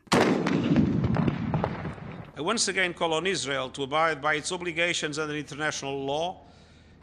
[2.37, 6.37] I once again call on Israel to abide by its obligations under international law,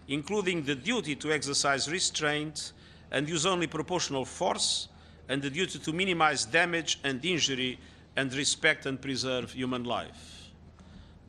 [0.06, 2.72] including the duty to exercise restraint
[3.10, 4.88] and use only proportional force
[5.28, 7.78] and the duty to minimize damage and injury
[8.16, 10.38] and respect and preserve human life.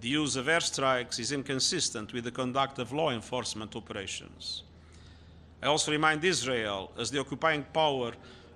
[0.01, 4.63] The use of airstrikes is inconsistent with the conduct of law enforcement operations.
[5.61, 8.13] I also remind Israel, as the occupying power,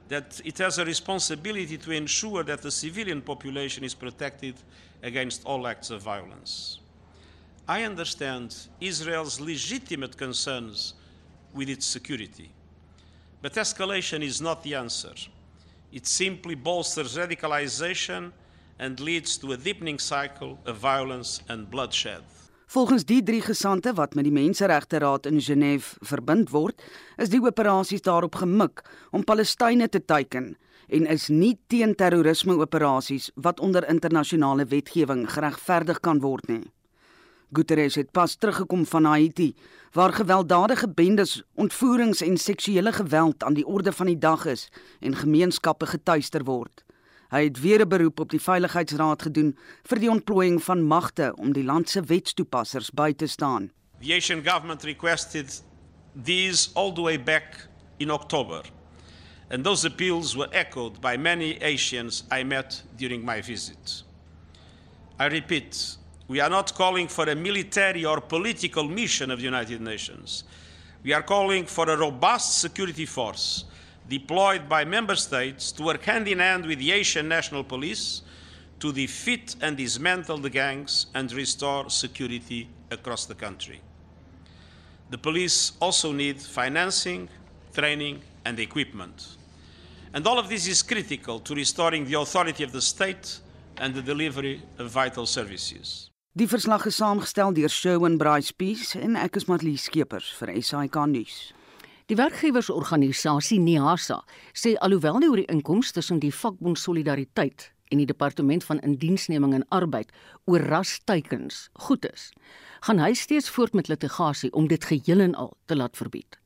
[0.07, 4.55] that it has a responsibility to ensure that the civilian population is protected
[5.01, 6.79] against all acts of violence.
[7.67, 10.93] I understand Israel's legitimate concerns
[11.53, 12.51] with its security.
[13.41, 15.13] But escalation is not the answer.
[15.91, 18.31] It simply bolsters radicalization
[18.79, 22.23] and leads to a deepening cycle of violence and bloodshed.
[22.73, 26.81] Volgens die drie gesante wat met die Menseregte Raad in Genève verbind word,
[27.21, 28.81] is die operasies daarop gemik
[29.13, 30.55] om Palestynë te teiken
[30.89, 36.63] en is nie teen terrorisme operasies wat onder internasionale wetgewing geregverdig kan word nie.
[37.53, 39.51] Guterres het pas teruggekom van Haiti
[39.93, 44.65] waar gewelddadige bendes, ontvoerings en seksuele geweld aan die orde van die dag is
[44.99, 46.81] en gemeenskappe getuister word.
[47.33, 49.57] Hy het weer 'n beroep op die Veiligheidsraad gedoen
[49.89, 53.71] vir die ontplooiing van magte om die land se wetstoepassers by te staan.
[54.01, 55.63] The Asian government requested
[56.23, 57.67] these all the way back
[57.97, 58.61] in October.
[59.49, 64.03] And those appeals were echoed by many Asians I met during my visit.
[65.19, 69.81] I repeat, We are not calling for a military or political mission of the United
[69.81, 70.43] Nations.
[71.03, 73.65] We are calling for a robust security force
[74.17, 78.21] deployed by member states to work hand in hand with the Asian National Police
[78.79, 83.79] to defeat and dismantle the gangs and restore security across the country.
[85.09, 87.29] The police also need financing,
[87.73, 89.37] training, and equipment.
[90.13, 93.39] And all of this is critical to restoring the authority of the state
[93.77, 96.09] and the delivery of vital services.
[96.35, 100.97] Die verslag is saamgestel deur Sherwin Bryce Peace en ek is Matlie Skeepers vir SAK
[101.09, 101.53] nuus.
[102.11, 104.17] Die werkgewersorganisasie NIASA
[104.51, 110.11] sê alhoewel die ooreenkoms tussen die vakbond Solidariteit en die departement van indiensneming en arbeid
[110.43, 112.33] oor rasteikens goed is,
[112.83, 116.42] gaan hy steeds voort met litigasie om dit geheel en al te laat verbied.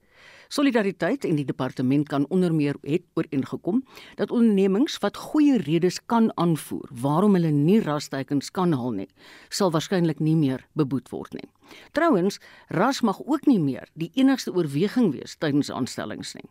[0.47, 3.83] Solidariteit en die departement kan onder meer het ooreengekom
[4.15, 9.09] dat ondernemings wat goeie redes kan aanvoer waarom hulle nie rasteikens kan haal nie,
[9.49, 11.49] sal waarskynlik nie meer beboet word nie.
[11.91, 16.47] Trouwens, ras mag ook nie meer die enigste oorweging wees tydens aanstellings nie.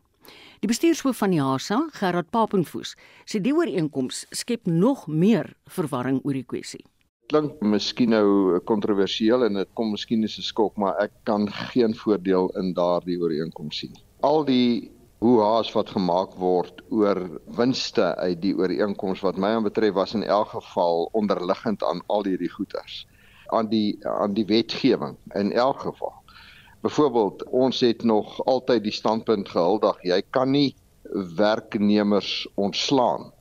[0.61, 6.37] Die bestuurshoof van die HASA, Gerard Papenfoos, sê die ooreenkoms skep nog meer verwarring oor
[6.37, 6.85] die kwessie
[7.31, 11.95] klink miskien nou kontroversieel en dit kom miskien as 'n skok, maar ek kan geen
[11.95, 13.95] voordeel in daardie ooreenkoms sien.
[14.23, 20.15] Al die hoehaas wat gemaak word oor winste uit die ooreenkoms wat my aanbetref was
[20.15, 23.07] in elk geval onderliggend aan al hierdie goeders
[23.47, 26.15] aan die aan die wetgewing in elk geval.
[26.83, 30.77] Byvoorbeeld, ons het nog altyd die standpunt gehuldig, jy kan nie
[31.37, 33.33] werknemers ontslaan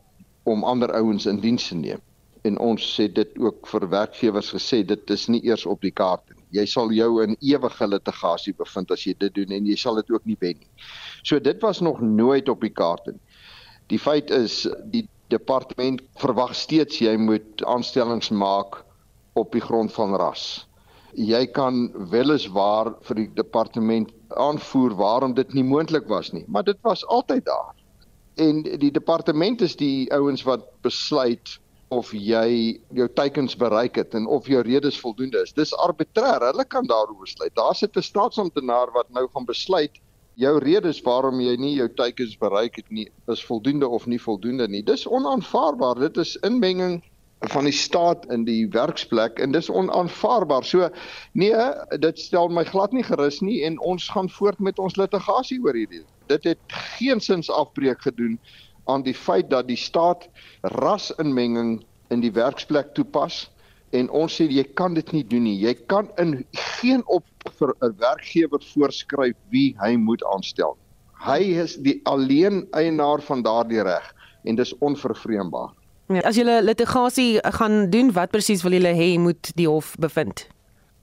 [0.43, 2.01] om ander ouens in diens te neem
[2.45, 6.23] en ons sê dit ook vir werkgewers gesê dit is nie eers op die kaart
[6.29, 6.43] nie.
[6.59, 10.11] Jy sal jou in ewige litigasie bevind as jy dit doen en jy sal dit
[10.13, 10.69] ook nie wen nie.
[11.23, 13.19] So dit was nog nooit op die kaart nie.
[13.89, 18.83] Die feit is die departement verwag steeds jy moet aanstellings maak
[19.35, 20.65] op die grond van ras.
[21.15, 26.77] Jy kan weliswaar vir die departement aanvoer waarom dit nie moontlik was nie, maar dit
[26.83, 27.73] was altyd daar.
[28.35, 31.55] En die departement is die ouens wat besluit
[31.95, 35.53] of jy jou teikens bereik het en of jou redes voldoende is.
[35.55, 36.43] Dis arbitrêr.
[36.49, 37.55] Hulle kan daaroor besluit.
[37.55, 40.01] Daar sit 'n staatsamptenaar wat nou gaan besluit
[40.35, 44.67] jou redes waarom jy nie jou teikens bereik het nie is voldoende of nie voldoende
[44.67, 44.83] nie.
[44.83, 45.99] Dis onaanvaarbaar.
[45.99, 47.01] Dit is inmenging
[47.39, 50.63] van die staat in die werksplek en dis onaanvaarbaar.
[50.63, 50.89] So
[51.31, 51.55] nee,
[51.99, 55.75] dit stel my glad nie gerus nie en ons gaan voort met ons litigasie oor
[55.75, 56.03] hierdie.
[56.27, 58.39] Dit het geen sins afbreek gedoen
[58.86, 60.27] aan die feit dat die staat
[60.61, 61.83] rasinmenging
[62.13, 63.45] in die werksplek toepas
[63.95, 65.55] en ons sê jy kan dit nie doen nie.
[65.61, 66.43] Jy kan in
[66.77, 67.25] geen op
[67.59, 70.77] vir 'n werkgewer voorskryf wie hy moet aanstel.
[71.25, 74.13] Hy is die alleen eienaar van daardie reg
[74.43, 75.73] en dis onvervreembaar.
[76.07, 80.47] Ja, as julle litigasie gaan doen, wat presies wil julle hê moet die hof bevind?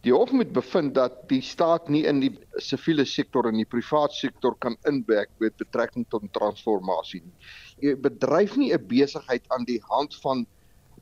[0.03, 4.15] Die hof moet bevind dat die staat nie in die siviele sektor en die privaat
[4.17, 7.93] sektor kan inwerk met betrekking tot transformasie nie.
[7.93, 10.47] 'n Bedryf nie 'n besigheid aan die hand van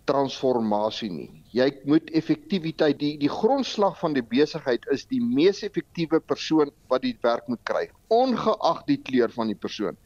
[0.05, 1.31] transformasie nie.
[1.53, 7.03] Jy moet effektiwiteit die die grondslag van die besigheid is die mees effektiewe persoon wat
[7.03, 9.97] die werk moet kry, ongeag die kleur van die persoon.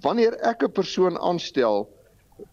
[0.00, 1.88] Wanneer ek 'n persoon aanstel,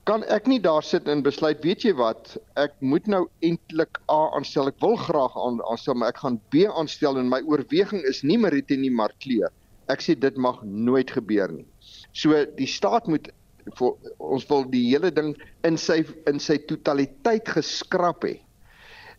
[0.09, 4.19] kan ek nie daar sit en besluit, weet jy wat, ek moet nou eintlik A
[4.37, 4.69] aanstel.
[4.71, 8.37] Ek wil graag aan aanstel, maar ek gaan B aanstel en my oorweging is nie
[8.41, 9.53] Marite nie, maar kleur.
[9.89, 11.65] Ek sê dit mag nooit gebeur nie.
[12.13, 13.31] So die staat moet
[13.77, 15.33] vir ons wil die hele ding
[15.67, 18.37] in sy in sy totaliteit geskraap hê.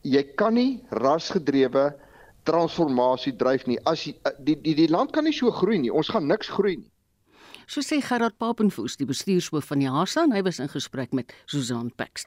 [0.07, 1.91] Jy kan nie rasgedrewe
[2.49, 3.79] transformasie dryf nie.
[3.87, 5.93] As die die die, die land kan nie so groei nie.
[5.93, 6.91] Ons gaan niks groei nie.
[7.71, 11.95] So sê Gerard Papenfoos, die bestuurshoof van die HASA, hy was in gesprek met Susan
[11.95, 12.27] Paxt.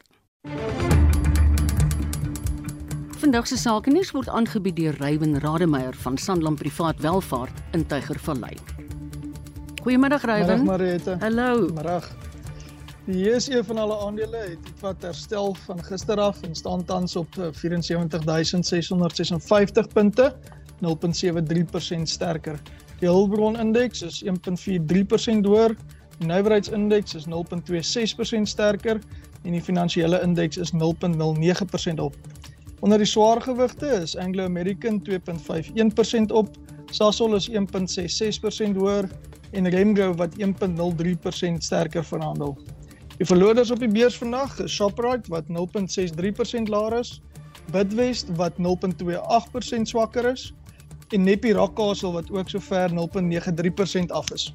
[3.20, 8.56] Vandag se sake nuus word aangebied deur Ryan Rademeier van Sanlam Privaat Welvaart in Tygervallei.
[9.84, 10.64] Goeiemiddag Ryan.
[11.20, 11.68] Hallo.
[11.76, 12.08] Middag.
[13.10, 17.28] Die JSE van alle aandele het wat herstel van gister af en staan tans op
[17.36, 20.32] 74656 punte,
[20.80, 20.96] 0.73%
[22.16, 22.56] sterker.
[23.04, 25.74] Die Hulbron indeks is 1.43% hoër,
[26.22, 29.02] die nywerheidsindeks is 0.26% sterker
[29.44, 32.16] en die finansiële indeks is 0.09% op.
[32.80, 36.56] Onder die swaargewigte is Anglo American 2.51% op,
[36.96, 39.12] Sasol is 1.66% hoër
[39.52, 42.56] en Remgro wat 1.03% sterker verhandel.
[43.18, 47.18] Die verloders op die beurs vandag is Shoprite wat 0.63% laer is,
[47.76, 50.54] Bidwest wat 0.28% swakker is
[51.14, 54.50] en Nepi Rockcastle wat ook sover 0.93% af is.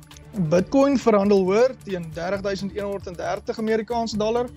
[0.51, 4.51] Bitcoin verhandel hoër teen 30130 Amerikaanse dollar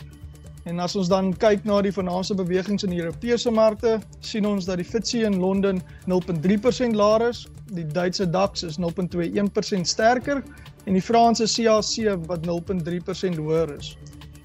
[0.70, 4.68] En as ons dan kyk na die vernaamste bewegings in die Europese markte, sien ons
[4.70, 5.82] dat die FTSE in Londen
[6.12, 10.44] 0.3% laer is, die Duitse DAX is 0.21% sterker
[10.86, 13.96] en die Franse CAC wat 0.3% hoër is.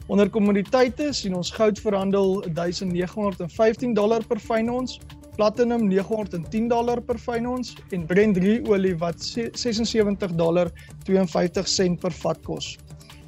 [0.09, 4.97] Onder kommoditeite sien ons goud verhandel 1915 dollar per fyn ons,
[5.37, 10.73] platinum 910 dollar per fyn ons en Brent olie wat 76 dollar
[11.05, 12.77] 52 sent per vat kos.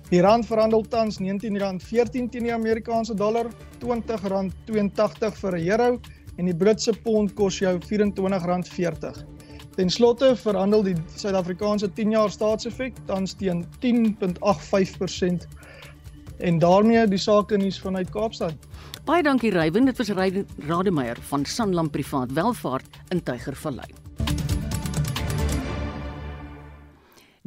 [0.08, 3.50] Die rand verhandel tans R19.14 teen die Amerikaanse dollar,
[3.80, 6.00] R20.82 vir 'n euro
[6.38, 9.24] en die Britse pond kos jou R24.40.
[9.76, 15.46] Ten slotte verhandel die Suid-Afrikaanse 10-jaar staatsefek tans teen 10.85%
[16.38, 18.67] en daarmee die sake nuus vanuit Kaapstad.
[19.08, 23.86] Baie dankie Rywin, dit was Rywin Rademeier van Sanlam Privaat Welvaart in Tygervallei.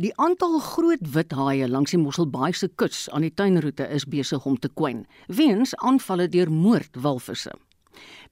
[0.01, 4.47] Die aantal groot wit haie langs die Mosselbaai se kus aan die tuinroete is besig
[4.49, 7.53] om te kwyn weens aanvalle deur moordwalvisse.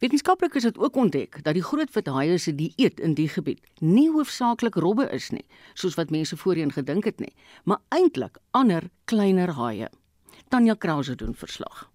[0.01, 4.07] Wetenskaplikes het ook ontdek dat die groot wit haie se dieet in die gebied nie
[4.09, 5.45] hoofsaaklik robbe is nie,
[5.77, 7.35] soos wat mense voorheen gedink het nie,
[7.69, 9.93] maar eintlik ander kleiner haie.
[10.49, 11.88] Tanya Krause doen verslag.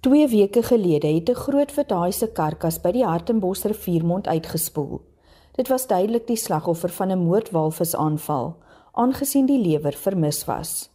[0.00, 5.00] 2 weke gelede het 'n groot haai se karkas by die Hartenbos riviermond uitgespoel.
[5.52, 8.56] Dit was duidelik die slagoffer van 'n moordwalvisaanval
[8.92, 10.90] aangesien die lewer vermis was.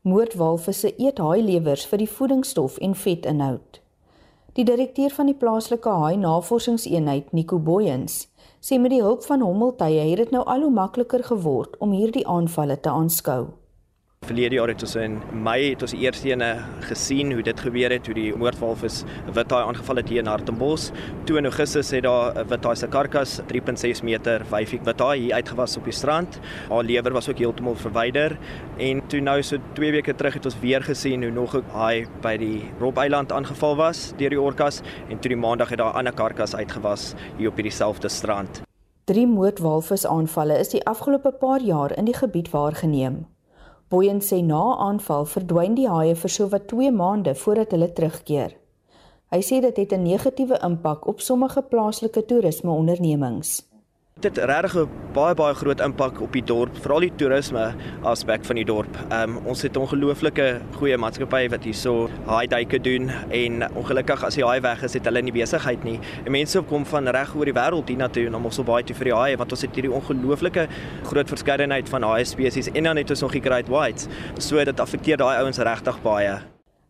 [0.00, 3.80] Moordwalvisse eet haailewers vir die voedingsstof en vetinhoud.
[4.52, 8.28] Die direkteur van die plaaslike haai navorsingseenheid, Nico Boyens,
[8.60, 12.26] sê met die hulp van hommeltuie het dit nou al hoe makliker geword om hierdie
[12.26, 13.46] aanvalle te aanskou.
[14.24, 16.46] Verlede jaar het ons in Mei het ons die eerste ene
[16.88, 19.02] gesien hoe dit gebeur het, hoe die moordwalvis
[19.36, 20.86] withaai aangeval het hier in Hartenbos.
[21.28, 25.76] Toe in Augustus het daar 'n withaai se karkas 3.6 meter wyfie withaai hier uitgewas
[25.76, 26.40] op die strand.
[26.70, 28.38] Haar lewer was ook heeltemal verwyder
[28.78, 32.06] en toe nou so 2 weke terug het ons weer gesien hoe nog 'n haai
[32.22, 35.92] by die Rob Eiland aangeval was deur die orkas en toe die maandag het daar
[35.92, 38.62] 'n ander karkas uitgewas hier op hierdie selfde strand.
[39.04, 43.33] Drie moordwalvis aanvalle is die afgelope paar jaar in die gebied waargeneem.
[43.88, 48.56] Boyen sê na aanval verdwyn die haie vir sowat 2 maande voordat hulle terugkeer.
[49.32, 52.70] Hy sê dit het 'n negatiewe impak op sommige plaaslike toerisme
[54.24, 58.56] dit regtig 'n baie baie groot impak op die dorp, veral die toerisme aspek van
[58.56, 58.96] die dorp.
[59.12, 64.34] Um ons het 'n ongelooflike goeie maatskappy wat hierso haai duike doen en ongelukkig as
[64.34, 66.00] die haai weg is, het hulle nie besigheid nie.
[66.24, 69.04] En mense kom van reg oor die wêreld hiernatoe om ons so baie te vir
[69.04, 70.68] die haai want ons het hierdie ongelooflike
[71.02, 74.08] groot verskeidenheid van haai spesies en dan het ons nog die great whites.
[74.38, 76.38] So dit affekteer daai ouens regtig baie.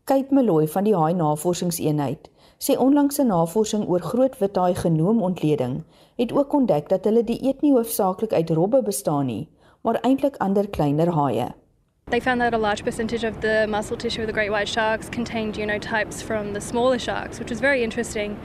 [0.04, 5.82] Kate Meloy van die Haai Navorsingseenheid sê onlangse navorsing oor groot withaai genoomontleding
[6.16, 9.48] het ook ontdek dat hulle dieet nie hoofsaaklik uit robbe bestaan nie,
[9.82, 11.52] maar eintlik ander kleiner haie.
[12.10, 15.08] They found that a large percentage of the muscle tissue of the great white sharks
[15.08, 18.38] contained genotypes from the smaller sharks, which was very interesting.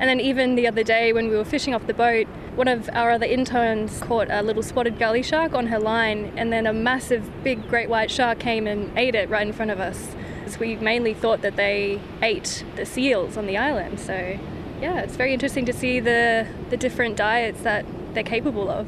[0.00, 2.90] And then even the other day when we were fishing off the boat, one of
[2.92, 6.72] our other interns caught a little spotted gully shark on her line and then a
[6.72, 10.16] massive big great white shark came and ate it right in front of us.
[10.48, 14.00] So we mainly thought that they ate the seals on the island.
[14.00, 14.38] So
[14.80, 18.86] yeah, it's very interesting to see the the different diets that they're capable of.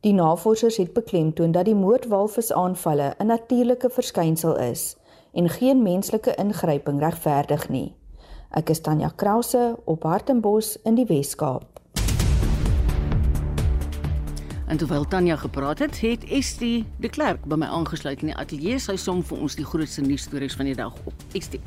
[0.00, 4.96] Die navorsers het beklemtoon dat die moordwalvisaanvalle 'n natuurlike verskynsel is
[5.32, 7.94] en geen menslike ingryping regverdig nie.
[8.50, 11.71] Ek is Tanya Krause op Hartenbos in die Wes-Kaap.
[14.66, 18.78] En terwyl Tanya gepraat het, het Estie de Klerk by my aangesluit in die ateljee.
[18.80, 21.24] Sy som vir ons die grootste nuusstories van die dag op.
[21.36, 21.60] Estie.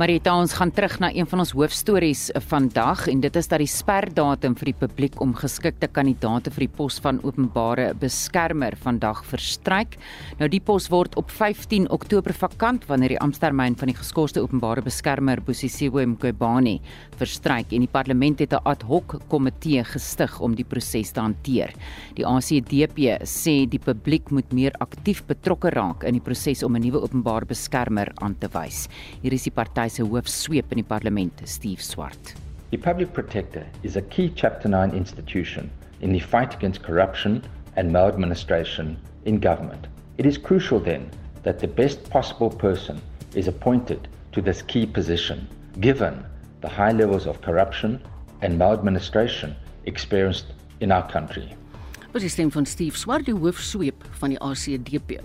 [0.00, 3.68] Marita, ons gaan terug na een van ons hoofstories vandag en dit is dat die
[3.68, 9.98] sperdatum vir die publiek om geskikte kandidaate vir die pos van openbare beskermer vandag verstryk.
[10.40, 14.82] Nou die pos word op 15 Oktober vakant wanneer die amptetermyn van die geskorste openbare
[14.82, 16.78] beskermer Bosisiwe Mqobani
[17.20, 21.74] verstryk en die parlement het 'n ad hoc komitee gestig om die proses te hanteer.
[22.16, 26.82] Die ACDP sê die publiek moet meer aktief betrokke raak in die proses om 'n
[26.82, 28.88] nuwe openbare beskermer aan te wys.
[29.22, 32.34] Hier is die party se hoofsweep in die parlement, Steve Swart.
[32.70, 35.70] The public protector is a key chapter 9 institution
[36.00, 37.42] in the fight against corruption
[37.76, 39.86] and maladministration in government.
[40.18, 41.10] It is crucial then
[41.42, 43.00] that the best possible person
[43.34, 45.46] is appointed to this key position
[45.80, 46.24] given
[46.60, 48.00] the high levels of corruption
[48.40, 49.54] and maladministration
[49.86, 50.46] experienced
[50.80, 51.54] in our country.
[52.12, 55.20] Was die stem van Steve Swart die hoofsweep van die ACDP.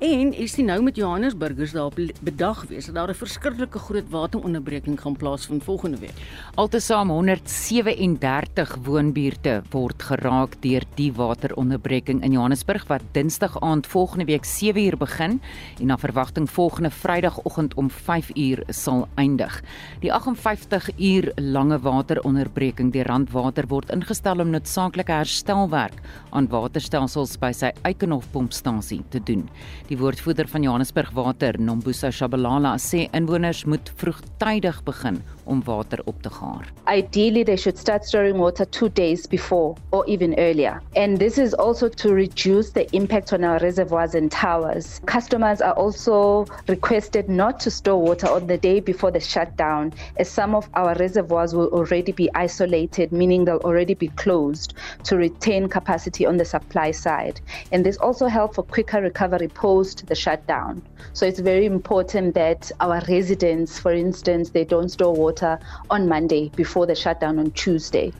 [0.00, 1.92] En is dit nou met Johannesburgers daar
[2.24, 6.16] bedag wees dat daar 'n verskriklike groot wateronderbreking gaan plaasvind volgende week.
[6.54, 14.44] Altesaam 137 woonbuurte word geraak deur die wateronderbreking in Johannesburg wat Dinsdag aand volgende week
[14.44, 15.40] 7uur begin
[15.80, 19.62] en na verwagting volgende Vrydagoggend om 5uur sal eindig.
[20.00, 27.52] Die 58 uur lange wateronderbreking deur Randwater word ingestel om noodsaaklike herstelwerk aan waterstelsels by
[27.52, 29.48] sy Eikenhof pompstasie te doen.
[29.90, 35.18] Die woordvoerder van Johannesburg Water, Nombusa Shabalala, sê inwoners moet vroegtydig begin
[35.50, 36.72] om water op te gaar.
[36.96, 40.80] Ideally they should start storing water 2 days before or even earlier.
[40.96, 45.00] And this is also to reduce the impact on our reservoirs and towers.
[45.04, 50.28] Customers are also requested not to store water on the day before the shutdown as
[50.28, 54.74] some of our reservoirs will already be isolated meaning they'll already be closed
[55.04, 57.40] to retain capacity on the supply side.
[57.72, 60.82] And this also helps for quicker recovery post the shutdown.
[61.12, 65.58] So it's very important that our residents for instance they don't store water water
[65.90, 68.12] on Monday before the shutdown on Tuesday.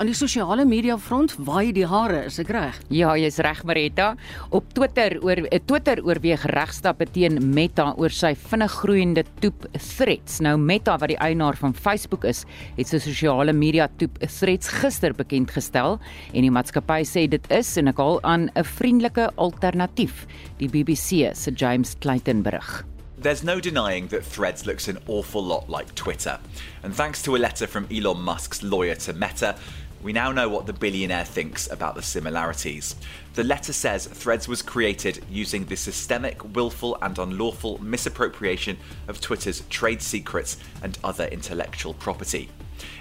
[0.00, 2.76] Aan die sosiale media front waai die hare, is ek reg?
[2.88, 4.14] Ja, jy's reg, Marita.
[4.56, 10.38] Op Twitter oor eh, Twitter oorweeg regstappe teen Meta oor sy vinnig groeiende toep Threads.
[10.40, 12.46] Nou Meta wat die eienaar van Facebook is,
[12.78, 15.98] het sy sosiale media toep Threads gister bekend gestel
[16.32, 20.24] en die maatskappy sê dit is en ek haal aan 'n vriendelike alternatief.
[20.56, 22.89] Die BBC se James Clayton berig.
[23.20, 26.38] There's no denying that Threads looks an awful lot like Twitter.
[26.82, 29.56] And thanks to a letter from Elon Musk's lawyer to Meta,
[30.02, 32.96] we now know what the billionaire thinks about the similarities.
[33.34, 39.64] The letter says Threads was created using the systemic, willful, and unlawful misappropriation of Twitter's
[39.68, 42.48] trade secrets and other intellectual property.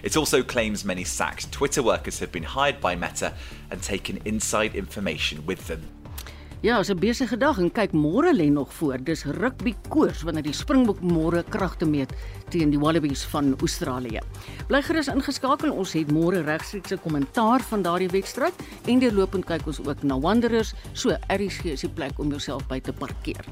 [0.03, 3.35] It also claims many sacked Twitter workers have been hired by Meta
[3.71, 5.87] and taken inside information with them.
[6.61, 8.97] Ja, is 'n besige dag en kyk môre lê nog voor.
[9.03, 12.11] Dis rugby koers wanneer die Springbok môre kragte meet
[12.49, 14.19] teen die Wallabies van Australië.
[14.67, 15.71] Bly gerus ingeskakel.
[15.71, 18.53] Ons het môre regstreekse kommentaar van daardie wedstryd
[18.85, 20.73] en deurlopend kyk ons ook na Wanderers.
[20.93, 23.45] So, RSG is die plek om jouself by te parkeer.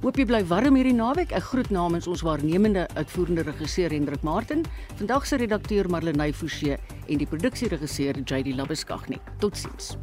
[0.00, 1.32] Hoop jy bly warm hierdie naweek.
[1.32, 4.64] Ek groet namens ons waarnemende uitvoerende regisseur Hendrik Martin,
[4.96, 9.20] vandag se redakteur Marlenae Forsie en die produksieregisseur JD Labuskaghni.
[9.38, 9.98] Totsiens.